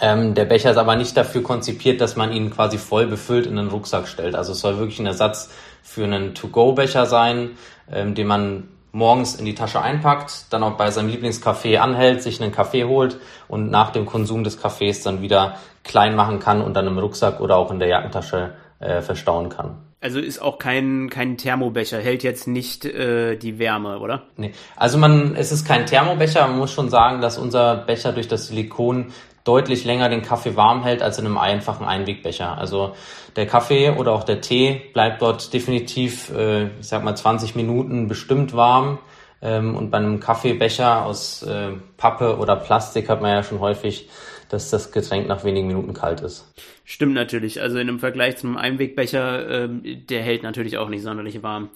Ähm, 0.00 0.34
der 0.34 0.44
Becher 0.44 0.70
ist 0.70 0.76
aber 0.76 0.96
nicht 0.96 1.16
dafür 1.16 1.42
konzipiert, 1.42 2.00
dass 2.00 2.16
man 2.16 2.32
ihn 2.32 2.50
quasi 2.50 2.78
voll 2.78 3.06
befüllt 3.06 3.46
in 3.46 3.58
einen 3.58 3.70
Rucksack 3.70 4.06
stellt. 4.06 4.34
Also 4.34 4.52
es 4.52 4.60
soll 4.60 4.78
wirklich 4.78 4.98
ein 4.98 5.06
Ersatz 5.06 5.50
für 5.82 6.04
einen 6.04 6.34
To-Go-Becher 6.34 7.06
sein, 7.06 7.52
ähm, 7.90 8.14
den 8.14 8.26
man 8.26 8.68
morgens 8.92 9.36
in 9.36 9.44
die 9.44 9.54
Tasche 9.54 9.80
einpackt, 9.80 10.46
dann 10.50 10.62
auch 10.62 10.76
bei 10.76 10.90
seinem 10.90 11.10
Lieblingscafé 11.10 11.78
anhält, 11.78 12.22
sich 12.22 12.40
einen 12.40 12.52
Kaffee 12.52 12.84
holt 12.84 13.18
und 13.46 13.70
nach 13.70 13.90
dem 13.90 14.06
Konsum 14.06 14.44
des 14.44 14.60
Kaffees 14.60 15.02
dann 15.02 15.22
wieder 15.22 15.56
klein 15.84 16.14
machen 16.16 16.38
kann 16.40 16.60
und 16.60 16.74
dann 16.74 16.86
im 16.86 16.98
Rucksack 16.98 17.40
oder 17.40 17.56
auch 17.56 17.70
in 17.70 17.78
der 17.78 17.88
Jackentasche 17.88 18.54
äh, 18.80 19.00
verstauen 19.00 19.48
kann. 19.48 19.87
Also 20.00 20.20
ist 20.20 20.40
auch 20.40 20.58
kein, 20.58 21.10
kein 21.10 21.36
Thermobecher, 21.36 21.98
hält 21.98 22.22
jetzt 22.22 22.46
nicht 22.46 22.84
äh, 22.84 23.36
die 23.36 23.58
Wärme, 23.58 23.98
oder? 23.98 24.22
Nee. 24.36 24.52
Also 24.76 24.96
man, 24.96 25.34
es 25.34 25.50
ist 25.50 25.66
kein 25.66 25.86
Thermobecher, 25.86 26.46
man 26.46 26.58
muss 26.58 26.72
schon 26.72 26.88
sagen, 26.88 27.20
dass 27.20 27.36
unser 27.36 27.76
Becher 27.76 28.12
durch 28.12 28.28
das 28.28 28.46
Silikon 28.46 29.12
deutlich 29.42 29.84
länger 29.84 30.08
den 30.08 30.22
Kaffee 30.22 30.54
warm 30.56 30.84
hält 30.84 31.02
als 31.02 31.18
in 31.18 31.26
einem 31.26 31.38
einfachen 31.38 31.86
Einwegbecher. 31.86 32.58
Also 32.58 32.94
der 33.34 33.46
Kaffee 33.46 33.90
oder 33.90 34.12
auch 34.12 34.24
der 34.24 34.40
Tee 34.40 34.82
bleibt 34.92 35.22
dort 35.22 35.52
definitiv, 35.52 36.30
äh, 36.30 36.66
ich 36.78 36.86
sag 36.86 37.02
mal, 37.02 37.16
20 37.16 37.56
Minuten 37.56 38.06
bestimmt 38.08 38.54
warm. 38.54 38.98
Ähm, 39.40 39.74
und 39.76 39.90
bei 39.90 39.98
einem 39.98 40.20
Kaffeebecher 40.20 41.04
aus 41.06 41.42
äh, 41.42 41.70
Pappe 41.96 42.38
oder 42.38 42.56
Plastik 42.56 43.08
hat 43.08 43.22
man 43.22 43.30
ja 43.30 43.42
schon 43.42 43.60
häufig, 43.60 44.08
dass 44.48 44.70
das 44.70 44.92
Getränk 44.92 45.28
nach 45.28 45.44
wenigen 45.44 45.66
Minuten 45.66 45.94
kalt 45.94 46.20
ist. 46.20 46.52
Stimmt 46.84 47.14
natürlich. 47.14 47.60
Also 47.60 47.78
in 47.78 47.88
einem 47.88 47.98
Vergleich 47.98 48.36
zu 48.36 48.46
einem 48.46 48.56
Einwegbecher, 48.56 49.64
ähm, 49.64 49.82
der 50.08 50.22
hält 50.22 50.42
natürlich 50.42 50.78
auch 50.78 50.88
nicht 50.88 51.02
sonderlich 51.02 51.42
warm. 51.42 51.70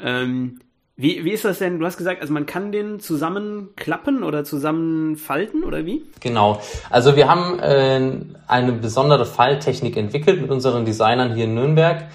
Ähm, 0.00 0.60
wie, 1.00 1.24
wie 1.24 1.30
ist 1.30 1.44
das 1.44 1.60
denn? 1.60 1.78
Du 1.78 1.86
hast 1.86 1.96
gesagt, 1.96 2.20
also 2.22 2.32
man 2.32 2.44
kann 2.44 2.72
den 2.72 2.98
zusammenklappen 2.98 4.24
oder 4.24 4.42
zusammenfalten 4.42 5.62
oder 5.62 5.86
wie? 5.86 6.02
Genau. 6.18 6.60
Also 6.90 7.14
wir 7.14 7.28
haben 7.28 7.60
äh, 7.60 8.10
eine 8.48 8.72
besondere 8.72 9.24
Falltechnik 9.24 9.96
entwickelt 9.96 10.42
mit 10.42 10.50
unseren 10.50 10.84
Designern 10.84 11.36
hier 11.36 11.44
in 11.44 11.54
Nürnberg 11.54 12.08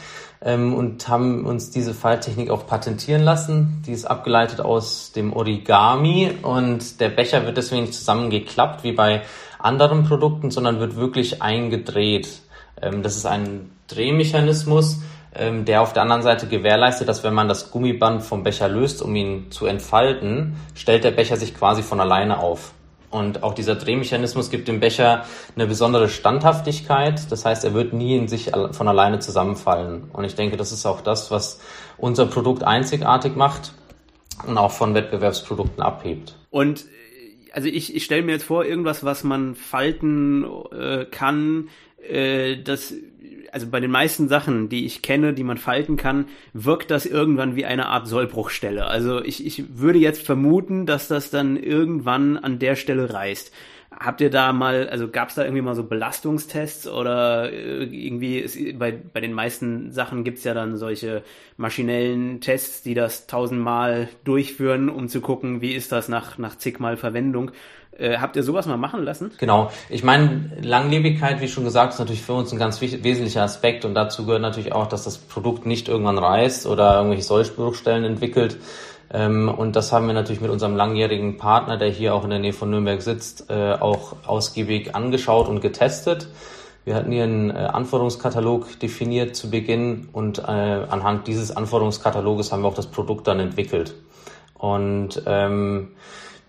ähm, 0.44 0.74
und 0.74 1.08
haben 1.08 1.46
uns 1.46 1.72
diese 1.72 1.94
Falltechnik 1.94 2.50
auch 2.50 2.68
patentieren 2.68 3.24
lassen. 3.24 3.82
Die 3.86 3.92
ist 3.92 4.06
abgeleitet 4.06 4.62
aus 4.62 5.12
dem 5.12 5.34
Origami 5.34 6.32
und 6.42 7.00
der 7.00 7.10
Becher 7.10 7.46
wird 7.46 7.58
deswegen 7.58 7.84
nicht 7.84 7.94
zusammengeklappt 7.94 8.84
wie 8.84 8.94
bei 8.94 9.22
anderen 9.60 10.04
Produkten, 10.04 10.52
sondern 10.52 10.80
wird 10.80 10.96
wirklich 10.96 11.42
eingedreht. 11.42 12.42
Ähm, 12.82 13.04
das 13.04 13.16
ist 13.16 13.26
ein 13.26 13.72
Drehmechanismus 13.88 15.00
ähm, 15.36 15.66
der 15.66 15.82
auf 15.82 15.94
der 15.94 16.04
anderen 16.04 16.22
Seite 16.22 16.48
gewährleistet, 16.48 17.08
dass 17.08 17.24
wenn 17.24 17.34
man 17.34 17.48
das 17.48 17.72
Gummiband 17.72 18.24
vom 18.24 18.44
Becher 18.44 18.68
löst, 18.68 19.02
um 19.02 19.16
ihn 19.16 19.50
zu 19.50 19.66
entfalten, 19.66 20.58
stellt 20.76 21.04
der 21.04 21.12
Becher 21.12 21.38
sich 21.38 21.56
quasi 21.56 21.82
von 21.82 22.00
alleine 22.00 22.40
auf. 22.40 22.74
Und 23.14 23.44
auch 23.44 23.54
dieser 23.54 23.76
Drehmechanismus 23.76 24.50
gibt 24.50 24.68
dem 24.68 24.80
Becher 24.80 25.26
eine 25.56 25.68
besondere 25.68 26.10
Standhaftigkeit. 26.10 27.32
Das 27.32 27.46
heißt, 27.46 27.64
er 27.64 27.76
wird 27.76 27.94
nie 27.94 28.18
in 28.18 28.28
sich 28.28 28.52
von 28.72 28.88
alleine 28.88 29.20
zusammenfallen. 29.20 30.06
Und 30.12 30.24
ich 30.24 30.34
denke, 30.34 30.58
das 30.58 30.72
ist 30.72 30.88
auch 30.88 31.00
das, 31.00 31.30
was 31.30 31.62
unser 32.00 32.26
Produkt 32.26 32.64
einzigartig 32.64 33.36
macht 33.36 33.74
und 34.48 34.58
auch 34.58 34.72
von 34.72 34.96
Wettbewerbsprodukten 34.96 35.84
abhebt. 35.84 36.36
Und 36.50 36.82
äh, 36.82 36.86
also 37.52 37.68
ich, 37.68 37.96
ich 37.96 38.04
stelle 38.04 38.24
mir 38.24 38.32
jetzt 38.32 38.46
vor, 38.46 38.66
irgendwas, 38.66 39.04
was 39.04 39.24
man 39.24 39.54
falten 39.54 40.44
äh, 40.72 41.06
kann, 41.06 41.70
äh, 42.02 42.58
das 42.64 42.96
also 43.54 43.68
bei 43.68 43.80
den 43.80 43.92
meisten 43.92 44.28
Sachen, 44.28 44.68
die 44.68 44.86
ich 44.86 45.04
kenne, 45.04 45.34
die 45.34 45.44
man 45.44 45.58
falten 45.58 45.96
kann, 45.96 46.26
wirkt 46.54 46.90
das 46.90 47.06
irgendwann 47.06 47.56
wie 47.56 47.66
eine 47.66 47.86
Art 47.86 48.08
Sollbruchstelle. 48.08 48.88
Also 48.88 49.24
ich, 49.24 49.46
ich 49.46 49.78
würde 49.78 50.00
jetzt 50.00 50.26
vermuten, 50.26 50.88
dass 50.88 51.08
das 51.08 51.30
dann 51.30 51.56
irgendwann 51.56 52.38
an 52.38 52.58
der 52.58 52.76
Stelle 52.76 53.14
reißt. 53.14 53.54
Habt 53.92 54.22
ihr 54.22 54.32
da 54.32 54.54
mal, 54.54 54.90
also 54.90 55.08
gab 55.08 55.30
es 55.30 55.36
da 55.36 55.44
irgendwie 55.44 55.62
mal 55.62 55.76
so 55.76 55.84
Belastungstests 55.84 56.88
oder 56.88 57.54
äh, 57.54 57.84
irgendwie 57.84 58.40
ist, 58.40 58.58
bei, 58.80 58.92
bei 58.92 59.22
den 59.22 59.34
meisten 59.34 59.92
Sachen 59.92 60.24
gibt's 60.24 60.44
ja 60.44 60.56
dann 60.56 60.78
solche 60.78 61.22
maschinellen 61.58 62.42
Tests, 62.42 62.82
die 62.82 62.96
das 62.96 63.28
tausendmal 63.28 64.10
durchführen, 64.24 64.90
um 64.90 65.10
zu 65.10 65.22
gucken, 65.22 65.62
wie 65.62 65.74
ist 65.74 65.92
das 65.92 66.10
nach, 66.10 66.40
nach 66.40 66.58
zigmal 66.58 66.98
Verwendung. 66.98 67.52
Äh, 67.98 68.18
habt 68.18 68.36
ihr 68.36 68.44
sowas 68.44 68.66
mal 68.66 68.78
machen 68.78 69.04
lassen? 69.04 69.32
Genau. 69.38 69.72
Ich 69.90 70.04
meine, 70.04 70.52
Langlebigkeit, 70.62 71.42
wie 71.42 71.48
schon 71.48 71.64
gesagt, 71.64 71.94
ist 71.94 72.00
natürlich 72.00 72.24
für 72.24 72.34
uns 72.34 72.52
ein 72.52 72.58
ganz 72.58 72.82
wesentlicher 72.82 73.44
Aspekt 73.44 73.86
und 73.86 73.94
dazu 73.94 74.26
gehört 74.26 74.42
natürlich 74.42 74.74
auch, 74.74 74.88
dass 74.88 75.04
das 75.04 75.18
Produkt 75.18 75.66
nicht 75.66 75.88
irgendwann 75.90 76.18
reißt 76.18 76.66
oder 76.66 76.96
irgendwelche 76.96 77.24
Sollbruchstellen 77.24 78.04
entwickelt. 78.04 78.58
Ähm, 79.12 79.48
und 79.50 79.76
das 79.76 79.92
haben 79.92 80.08
wir 80.08 80.14
natürlich 80.14 80.42
mit 80.42 80.50
unserem 80.50 80.76
langjährigen 80.76 81.38
Partner, 81.38 81.78
der 81.78 81.90
hier 81.90 82.16
auch 82.16 82.24
in 82.24 82.32
der 82.32 82.40
Nähe 82.40 82.54
von 82.54 82.72
Nürnberg 82.72 83.02
sitzt, 83.02 83.50
äh, 83.50 83.74
auch 83.74 84.16
ausgiebig 84.26 84.96
angeschaut 84.96 85.48
und 85.48 85.62
getestet. 85.62 86.28
Wir 86.86 86.96
hatten 86.96 87.12
hier 87.12 87.24
einen 87.24 87.52
äh, 87.52 87.54
Anforderungskatalog 87.54 88.80
definiert 88.80 89.36
zu 89.36 89.52
Beginn 89.52 90.10
und 90.14 90.44
anhand 90.44 91.28
dieses 91.28 91.56
Anforderungskataloges 91.56 92.52
haben 92.52 92.64
wir 92.64 92.70
auch 92.70 92.74
das 92.74 92.88
Produkt 92.88 93.28
dann 93.28 93.40
entwickelt. 93.40 93.94
Und 94.56 95.22
ähm, 95.26 95.90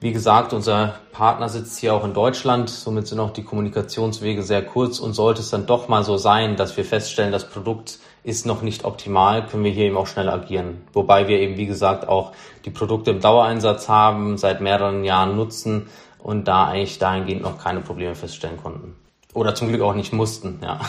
wie 0.05 0.13
gesagt, 0.13 0.53
unser 0.53 0.97
Partner 1.13 1.49
sitzt 1.49 1.79
hier 1.79 1.95
auch 1.95 2.05
in 2.05 2.13
Deutschland, 2.13 2.69
somit 2.69 3.07
sind 3.07 3.21
auch 3.21 3.31
die 3.31 3.43
Kommunikationswege 3.43 4.43
sehr 4.43 4.63
kurz 4.63 4.99
und 4.99 5.15
sollte 5.15 5.41
es 5.41 5.49
dann 5.49 5.65
doch 5.65 5.89
mal 5.89 6.05
so 6.05 6.19
sein, 6.19 6.57
dass 6.57 6.77
wir 6.77 6.85
feststellen, 6.85 7.33
das 7.33 7.49
Produkt 7.49 8.01
ist 8.23 8.45
noch 8.45 8.61
nicht 8.61 8.85
optimal, 8.85 9.47
können 9.47 9.65
wir 9.65 9.71
hier 9.71 9.87
eben 9.87 9.97
auch 9.97 10.07
schnell 10.07 10.29
agieren. 10.29 10.83
Wobei 10.93 11.27
wir 11.27 11.39
eben, 11.39 11.57
wie 11.57 11.65
gesagt, 11.65 12.07
auch 12.07 12.33
die 12.67 12.71
Produkte 12.71 13.13
im 13.13 13.21
Dauereinsatz 13.21 13.89
haben, 13.89 14.37
seit 14.37 14.61
mehreren 14.61 15.05
Jahren 15.05 15.37
nutzen 15.37 15.87
und 16.19 16.49
da 16.49 16.67
eigentlich 16.67 16.99
dahingehend 16.99 17.41
noch 17.41 17.59
keine 17.59 17.81
Probleme 17.81 18.15
feststellen 18.15 18.59
konnten. 18.59 18.95
Oder 19.35 19.55
zum 19.55 19.69
Glück 19.69 19.83
auch 19.83 19.95
nicht 19.95 20.13
mussten, 20.13 20.61
ja. 20.63 20.81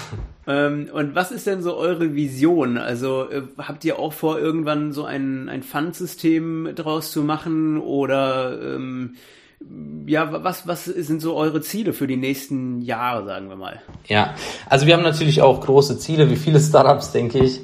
Ähm, 0.48 0.90
und 0.94 1.16
was 1.16 1.32
ist 1.32 1.48
denn 1.48 1.64
so 1.64 1.76
eure 1.76 2.14
Vision? 2.14 2.78
Also 2.78 3.28
äh, 3.30 3.42
habt 3.58 3.84
ihr 3.84 3.98
auch 3.98 4.14
vor, 4.14 4.40
irgendwann 4.40 4.94
so 4.94 5.04
ein, 5.04 5.50
ein 5.50 5.64
Pfandsystem 5.64 6.70
draus 6.76 7.12
zu 7.12 7.24
machen? 7.24 7.80
Oder 7.80 8.62
ähm, 8.62 9.16
ja, 10.06 10.44
was, 10.44 10.68
was 10.68 10.86
sind 10.86 11.22
so 11.22 11.36
eure 11.36 11.62
Ziele 11.62 11.94
für 11.94 12.06
die 12.06 12.18
nächsten 12.18 12.82
Jahre, 12.82 13.26
sagen 13.26 13.50
wir 13.50 13.56
mal? 13.56 13.82
Ja, 14.06 14.36
also 14.70 14.86
wir 14.86 14.94
haben 14.94 15.04
natürlich 15.04 15.42
auch 15.42 15.62
große 15.62 15.98
Ziele, 15.98 16.30
wie 16.30 16.36
viele 16.36 16.60
Startups, 16.60 17.12
denke 17.12 17.40
ich. 17.40 17.62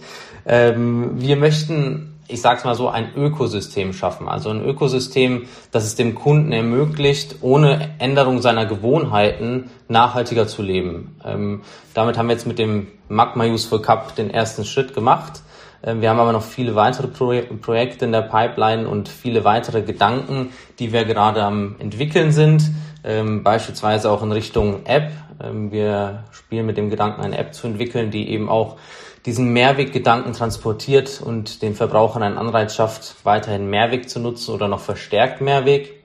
Ähm, 0.47 1.21
wir 1.21 1.35
möchten 1.35 2.10
ich 2.31 2.41
sag's 2.41 2.63
mal 2.63 2.75
so, 2.75 2.87
ein 2.87 3.15
Ökosystem 3.15 3.93
schaffen. 3.93 4.27
Also 4.27 4.49
ein 4.49 4.63
Ökosystem, 4.63 5.47
das 5.71 5.85
es 5.85 5.95
dem 5.95 6.15
Kunden 6.15 6.51
ermöglicht, 6.51 7.37
ohne 7.41 7.95
Änderung 7.99 8.41
seiner 8.41 8.65
Gewohnheiten 8.65 9.69
nachhaltiger 9.87 10.47
zu 10.47 10.61
leben. 10.61 11.15
Ähm, 11.25 11.61
damit 11.93 12.17
haben 12.17 12.27
wir 12.27 12.33
jetzt 12.33 12.47
mit 12.47 12.59
dem 12.59 12.87
Magma 13.09 13.45
Useful 13.45 13.81
Cup 13.81 14.15
den 14.15 14.31
ersten 14.31 14.65
Schritt 14.65 14.93
gemacht. 14.93 15.41
Ähm, 15.83 16.01
wir 16.01 16.09
haben 16.09 16.19
aber 16.19 16.31
noch 16.31 16.43
viele 16.43 16.75
weitere 16.75 17.07
Pro 17.07 17.33
Projekte 17.61 18.05
in 18.05 18.11
der 18.11 18.21
Pipeline 18.21 18.87
und 18.87 19.09
viele 19.09 19.43
weitere 19.43 19.81
Gedanken, 19.81 20.49
die 20.79 20.93
wir 20.93 21.05
gerade 21.05 21.43
am 21.43 21.75
entwickeln 21.79 22.31
sind. 22.31 22.63
Ähm, 23.03 23.43
beispielsweise 23.43 24.11
auch 24.11 24.21
in 24.21 24.31
Richtung 24.31 24.85
App. 24.85 25.11
Ähm, 25.43 25.71
wir 25.71 26.23
spielen 26.31 26.65
mit 26.65 26.77
dem 26.77 26.89
Gedanken, 26.89 27.21
eine 27.21 27.37
App 27.37 27.53
zu 27.53 27.67
entwickeln, 27.67 28.11
die 28.11 28.29
eben 28.29 28.49
auch 28.49 28.77
diesen 29.25 29.53
Mehrweggedanken 29.53 30.33
transportiert 30.33 31.21
und 31.23 31.61
den 31.61 31.75
Verbrauchern 31.75 32.23
einen 32.23 32.37
Anreiz 32.37 32.75
schafft, 32.75 33.15
weiterhin 33.23 33.69
Mehrweg 33.69 34.09
zu 34.09 34.19
nutzen 34.19 34.53
oder 34.53 34.67
noch 34.67 34.79
verstärkt 34.79 35.41
Mehrweg. 35.41 36.03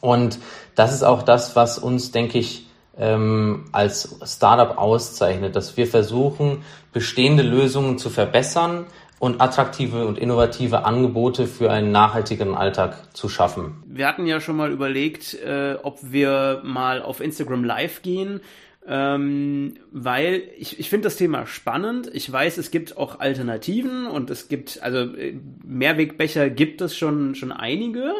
Und 0.00 0.38
das 0.74 0.94
ist 0.94 1.02
auch 1.02 1.22
das, 1.22 1.56
was 1.56 1.78
uns, 1.78 2.10
denke 2.10 2.38
ich, 2.38 2.66
ähm, 2.98 3.64
als 3.72 4.18
Startup 4.24 4.78
auszeichnet, 4.78 5.56
dass 5.56 5.76
wir 5.76 5.86
versuchen, 5.86 6.62
bestehende 6.92 7.42
Lösungen 7.42 7.98
zu 7.98 8.10
verbessern 8.10 8.86
und 9.18 9.40
attraktive 9.40 10.06
und 10.06 10.18
innovative 10.18 10.84
Angebote 10.84 11.46
für 11.46 11.70
einen 11.70 11.92
nachhaltigeren 11.92 12.54
Alltag 12.54 13.14
zu 13.14 13.28
schaffen. 13.28 13.82
Wir 13.86 14.08
hatten 14.08 14.26
ja 14.26 14.40
schon 14.40 14.56
mal 14.56 14.72
überlegt, 14.72 15.34
äh, 15.34 15.76
ob 15.82 15.98
wir 16.02 16.60
mal 16.64 17.02
auf 17.02 17.20
Instagram 17.20 17.64
Live 17.64 18.02
gehen 18.02 18.40
ähm, 18.86 19.74
weil 19.92 20.42
ich, 20.58 20.80
ich 20.80 20.90
finde 20.90 21.04
das 21.04 21.16
Thema 21.16 21.46
spannend. 21.46 22.10
Ich 22.12 22.30
weiß, 22.30 22.58
es 22.58 22.72
gibt 22.72 22.96
auch 22.96 23.20
Alternativen 23.20 24.06
und 24.06 24.28
es 24.30 24.48
gibt, 24.48 24.82
also 24.82 25.14
äh, 25.14 25.34
Mehrwegbecher 25.64 26.50
gibt 26.50 26.80
es 26.80 26.96
schon, 26.96 27.36
schon 27.36 27.52
einige. 27.52 28.12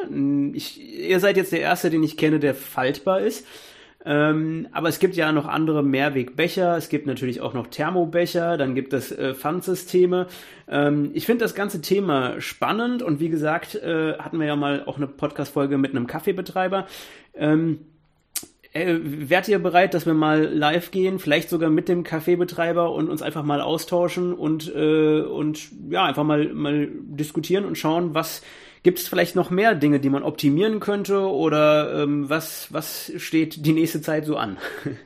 Ich, 0.53 0.81
ihr 0.81 1.19
seid 1.19 1.37
jetzt 1.37 1.53
der 1.53 1.61
Erste, 1.61 1.91
den 1.91 2.05
ich 2.05 2.17
kenne, 2.17 2.39
der 2.39 2.55
faltbar 2.55 3.21
ist. 3.21 3.47
Ähm, 4.05 4.69
aber 4.73 4.89
es 4.89 4.99
gibt 4.99 5.15
ja 5.15 5.31
noch 5.31 5.47
andere 5.47 5.85
Mehrwegbecher, 5.85 6.77
es 6.77 6.89
gibt 6.89 7.07
natürlich 7.07 7.41
auch 7.41 7.55
noch 7.55 7.69
Thermobecher, 7.69 8.57
dann 8.57 8.75
gibt 8.75 8.93
es 8.93 9.13
äh, 9.13 9.33
Pfandsysteme. 9.33 10.27
Ähm, 10.69 11.11
ich 11.15 11.25
finde 11.27 11.45
das 11.45 11.55
ganze 11.55 11.81
Thema 11.81 12.41
spannend 12.41 13.03
und 13.03 13.21
wie 13.21 13.29
gesagt, 13.29 13.77
äh, 13.77 14.15
hatten 14.19 14.41
wir 14.41 14.47
ja 14.47 14.57
mal 14.57 14.85
auch 14.87 14.97
eine 14.97 15.07
Podcast-Folge 15.07 15.79
mit 15.79 15.93
einem 15.93 16.09
Kaffeebetreiber. 16.09 16.87
Ähm, 17.35 17.81
äh, 18.73 18.97
wärt 19.03 19.49
ihr 19.49 19.59
bereit, 19.59 19.95
dass 19.95 20.07
wir 20.07 20.15
mal 20.15 20.45
live 20.45 20.91
gehen, 20.91 21.19
vielleicht 21.19 21.51
sogar 21.51 21.69
mit 21.69 21.89
dem 21.89 22.05
Kaffeebetreiber 22.05 22.93
und 22.93 23.11
uns 23.11 23.21
einfach 23.21 23.43
mal 23.43 23.61
austauschen 23.61 24.33
und, 24.33 24.73
äh, 24.75 25.21
und 25.21 25.69
ja, 25.91 26.05
einfach 26.05 26.25
mal, 26.25 26.53
mal 26.53 26.89
diskutieren 26.91 27.65
und 27.65 27.77
schauen, 27.77 28.15
was 28.15 28.43
gibt 28.83 28.99
es 28.99 29.09
vielleicht 29.09 29.37
noch 29.37 29.51
mehr 29.51 29.75
Dinge, 29.75 30.01
die 30.01 30.11
man 30.11 30.23
optimieren 30.23 30.81
könnte 30.81 31.21
oder 31.21 32.03
ähm, 32.03 32.29
was, 32.31 32.69
was 32.71 33.13
steht 33.19 33.65
die 33.67 33.73
nächste 33.73 34.01
Zeit 34.01 34.25
so 34.25 34.37
an? 34.37 34.57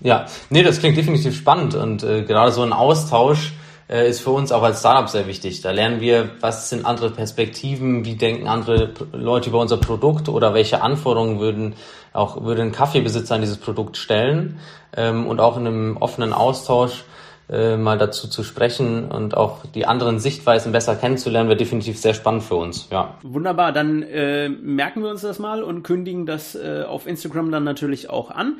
ja, 0.00 0.26
nee, 0.50 0.62
das 0.62 0.78
klingt 0.78 0.96
definitiv 0.96 1.36
spannend 1.36 1.74
und 1.74 2.02
äh, 2.02 2.22
gerade 2.22 2.52
so 2.52 2.62
ein 2.62 2.72
Austausch 2.72 3.52
ist 3.86 4.20
für 4.20 4.30
uns 4.30 4.50
auch 4.50 4.62
als 4.62 4.80
Startup 4.80 5.08
sehr 5.08 5.26
wichtig. 5.26 5.60
Da 5.60 5.70
lernen 5.70 6.00
wir, 6.00 6.30
was 6.40 6.70
sind 6.70 6.86
andere 6.86 7.10
Perspektiven, 7.10 8.04
wie 8.04 8.16
denken 8.16 8.48
andere 8.48 8.94
Leute 9.12 9.50
über 9.50 9.60
unser 9.60 9.76
Produkt 9.76 10.28
oder 10.28 10.54
welche 10.54 10.80
Anforderungen 10.80 11.38
würden 11.38 11.74
auch 12.14 12.44
würde 12.44 12.62
ein 12.62 12.72
Kaffeebesitzer 12.72 13.34
an 13.34 13.40
dieses 13.42 13.58
Produkt 13.58 13.96
stellen 13.96 14.58
ähm, 14.96 15.26
und 15.26 15.40
auch 15.40 15.58
in 15.58 15.66
einem 15.66 15.96
offenen 15.98 16.32
Austausch 16.32 17.04
äh, 17.50 17.76
mal 17.76 17.98
dazu 17.98 18.28
zu 18.28 18.42
sprechen 18.42 19.10
und 19.10 19.36
auch 19.36 19.66
die 19.74 19.84
anderen 19.84 20.18
Sichtweisen 20.18 20.72
besser 20.72 20.96
kennenzulernen, 20.96 21.48
wäre 21.48 21.58
definitiv 21.58 21.98
sehr 21.98 22.14
spannend 22.14 22.44
für 22.44 22.54
uns. 22.54 22.88
Ja. 22.90 23.18
Wunderbar, 23.22 23.72
dann 23.72 24.02
äh, 24.02 24.48
merken 24.48 25.02
wir 25.02 25.10
uns 25.10 25.20
das 25.20 25.38
mal 25.38 25.62
und 25.62 25.82
kündigen 25.82 26.24
das 26.24 26.54
äh, 26.54 26.84
auf 26.88 27.06
Instagram 27.06 27.50
dann 27.50 27.64
natürlich 27.64 28.08
auch 28.08 28.30
an. 28.30 28.58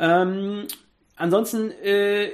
Ähm, 0.00 0.66
Ansonsten, 1.22 1.70
äh, 1.84 2.30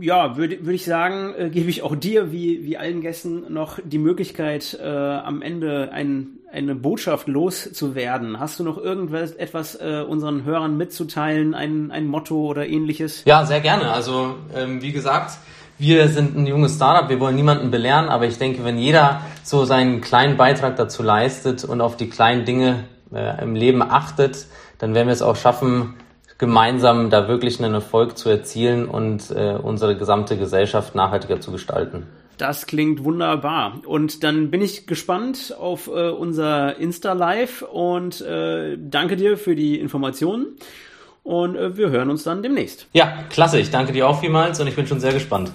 ja, 0.00 0.36
würde 0.36 0.64
würd 0.64 0.76
ich 0.76 0.84
sagen, 0.84 1.34
äh, 1.36 1.50
gebe 1.50 1.68
ich 1.68 1.82
auch 1.82 1.96
dir, 1.96 2.30
wie, 2.30 2.64
wie 2.64 2.76
allen 2.76 3.00
Gästen, 3.00 3.52
noch 3.52 3.80
die 3.82 3.98
Möglichkeit, 3.98 4.78
äh, 4.80 4.86
am 4.86 5.42
Ende 5.42 5.90
ein, 5.90 6.38
eine 6.52 6.76
Botschaft 6.76 7.26
loszuwerden. 7.26 8.38
Hast 8.38 8.60
du 8.60 8.62
noch 8.62 8.78
irgendwas 8.78 9.32
etwas 9.32 9.74
äh, 9.74 10.04
unseren 10.08 10.44
Hörern 10.44 10.76
mitzuteilen, 10.76 11.52
ein, 11.52 11.90
ein 11.90 12.06
Motto 12.06 12.36
oder 12.36 12.64
ähnliches? 12.64 13.24
Ja, 13.24 13.44
sehr 13.44 13.60
gerne. 13.60 13.90
Also, 13.90 14.36
ähm, 14.54 14.80
wie 14.82 14.92
gesagt, 14.92 15.32
wir 15.78 16.06
sind 16.06 16.36
ein 16.36 16.46
junges 16.46 16.76
Startup, 16.76 17.10
wir 17.10 17.18
wollen 17.18 17.34
niemanden 17.34 17.72
belehren, 17.72 18.08
aber 18.08 18.26
ich 18.26 18.38
denke, 18.38 18.64
wenn 18.64 18.78
jeder 18.78 19.22
so 19.42 19.64
seinen 19.64 20.00
kleinen 20.00 20.36
Beitrag 20.36 20.76
dazu 20.76 21.02
leistet 21.02 21.64
und 21.64 21.80
auf 21.80 21.96
die 21.96 22.08
kleinen 22.08 22.44
Dinge 22.44 22.84
äh, 23.12 23.42
im 23.42 23.56
Leben 23.56 23.82
achtet, 23.82 24.46
dann 24.78 24.94
werden 24.94 25.08
wir 25.08 25.12
es 25.12 25.22
auch 25.22 25.34
schaffen, 25.34 25.94
gemeinsam 26.38 27.10
da 27.10 27.28
wirklich 27.28 27.62
einen 27.62 27.74
Erfolg 27.74 28.18
zu 28.18 28.28
erzielen 28.28 28.86
und 28.86 29.30
äh, 29.30 29.54
unsere 29.62 29.96
gesamte 29.96 30.36
Gesellschaft 30.36 30.94
nachhaltiger 30.94 31.40
zu 31.40 31.52
gestalten. 31.52 32.06
Das 32.38 32.66
klingt 32.66 33.04
wunderbar. 33.04 33.80
Und 33.86 34.24
dann 34.24 34.50
bin 34.50 34.62
ich 34.62 34.86
gespannt 34.86 35.54
auf 35.58 35.86
äh, 35.86 36.08
unser 36.10 36.76
Insta-Live 36.76 37.62
und 37.62 38.20
äh, 38.22 38.76
danke 38.78 39.16
dir 39.16 39.36
für 39.36 39.54
die 39.54 39.78
Informationen. 39.78 40.56
Und 41.22 41.56
äh, 41.56 41.76
wir 41.76 41.90
hören 41.90 42.10
uns 42.10 42.24
dann 42.24 42.42
demnächst. 42.42 42.88
Ja, 42.94 43.24
klasse. 43.30 43.60
Ich 43.60 43.70
danke 43.70 43.92
dir 43.92 44.08
auch 44.08 44.20
vielmals 44.20 44.58
und 44.60 44.66
ich 44.66 44.74
bin 44.74 44.86
schon 44.86 44.98
sehr 44.98 45.12
gespannt. 45.12 45.52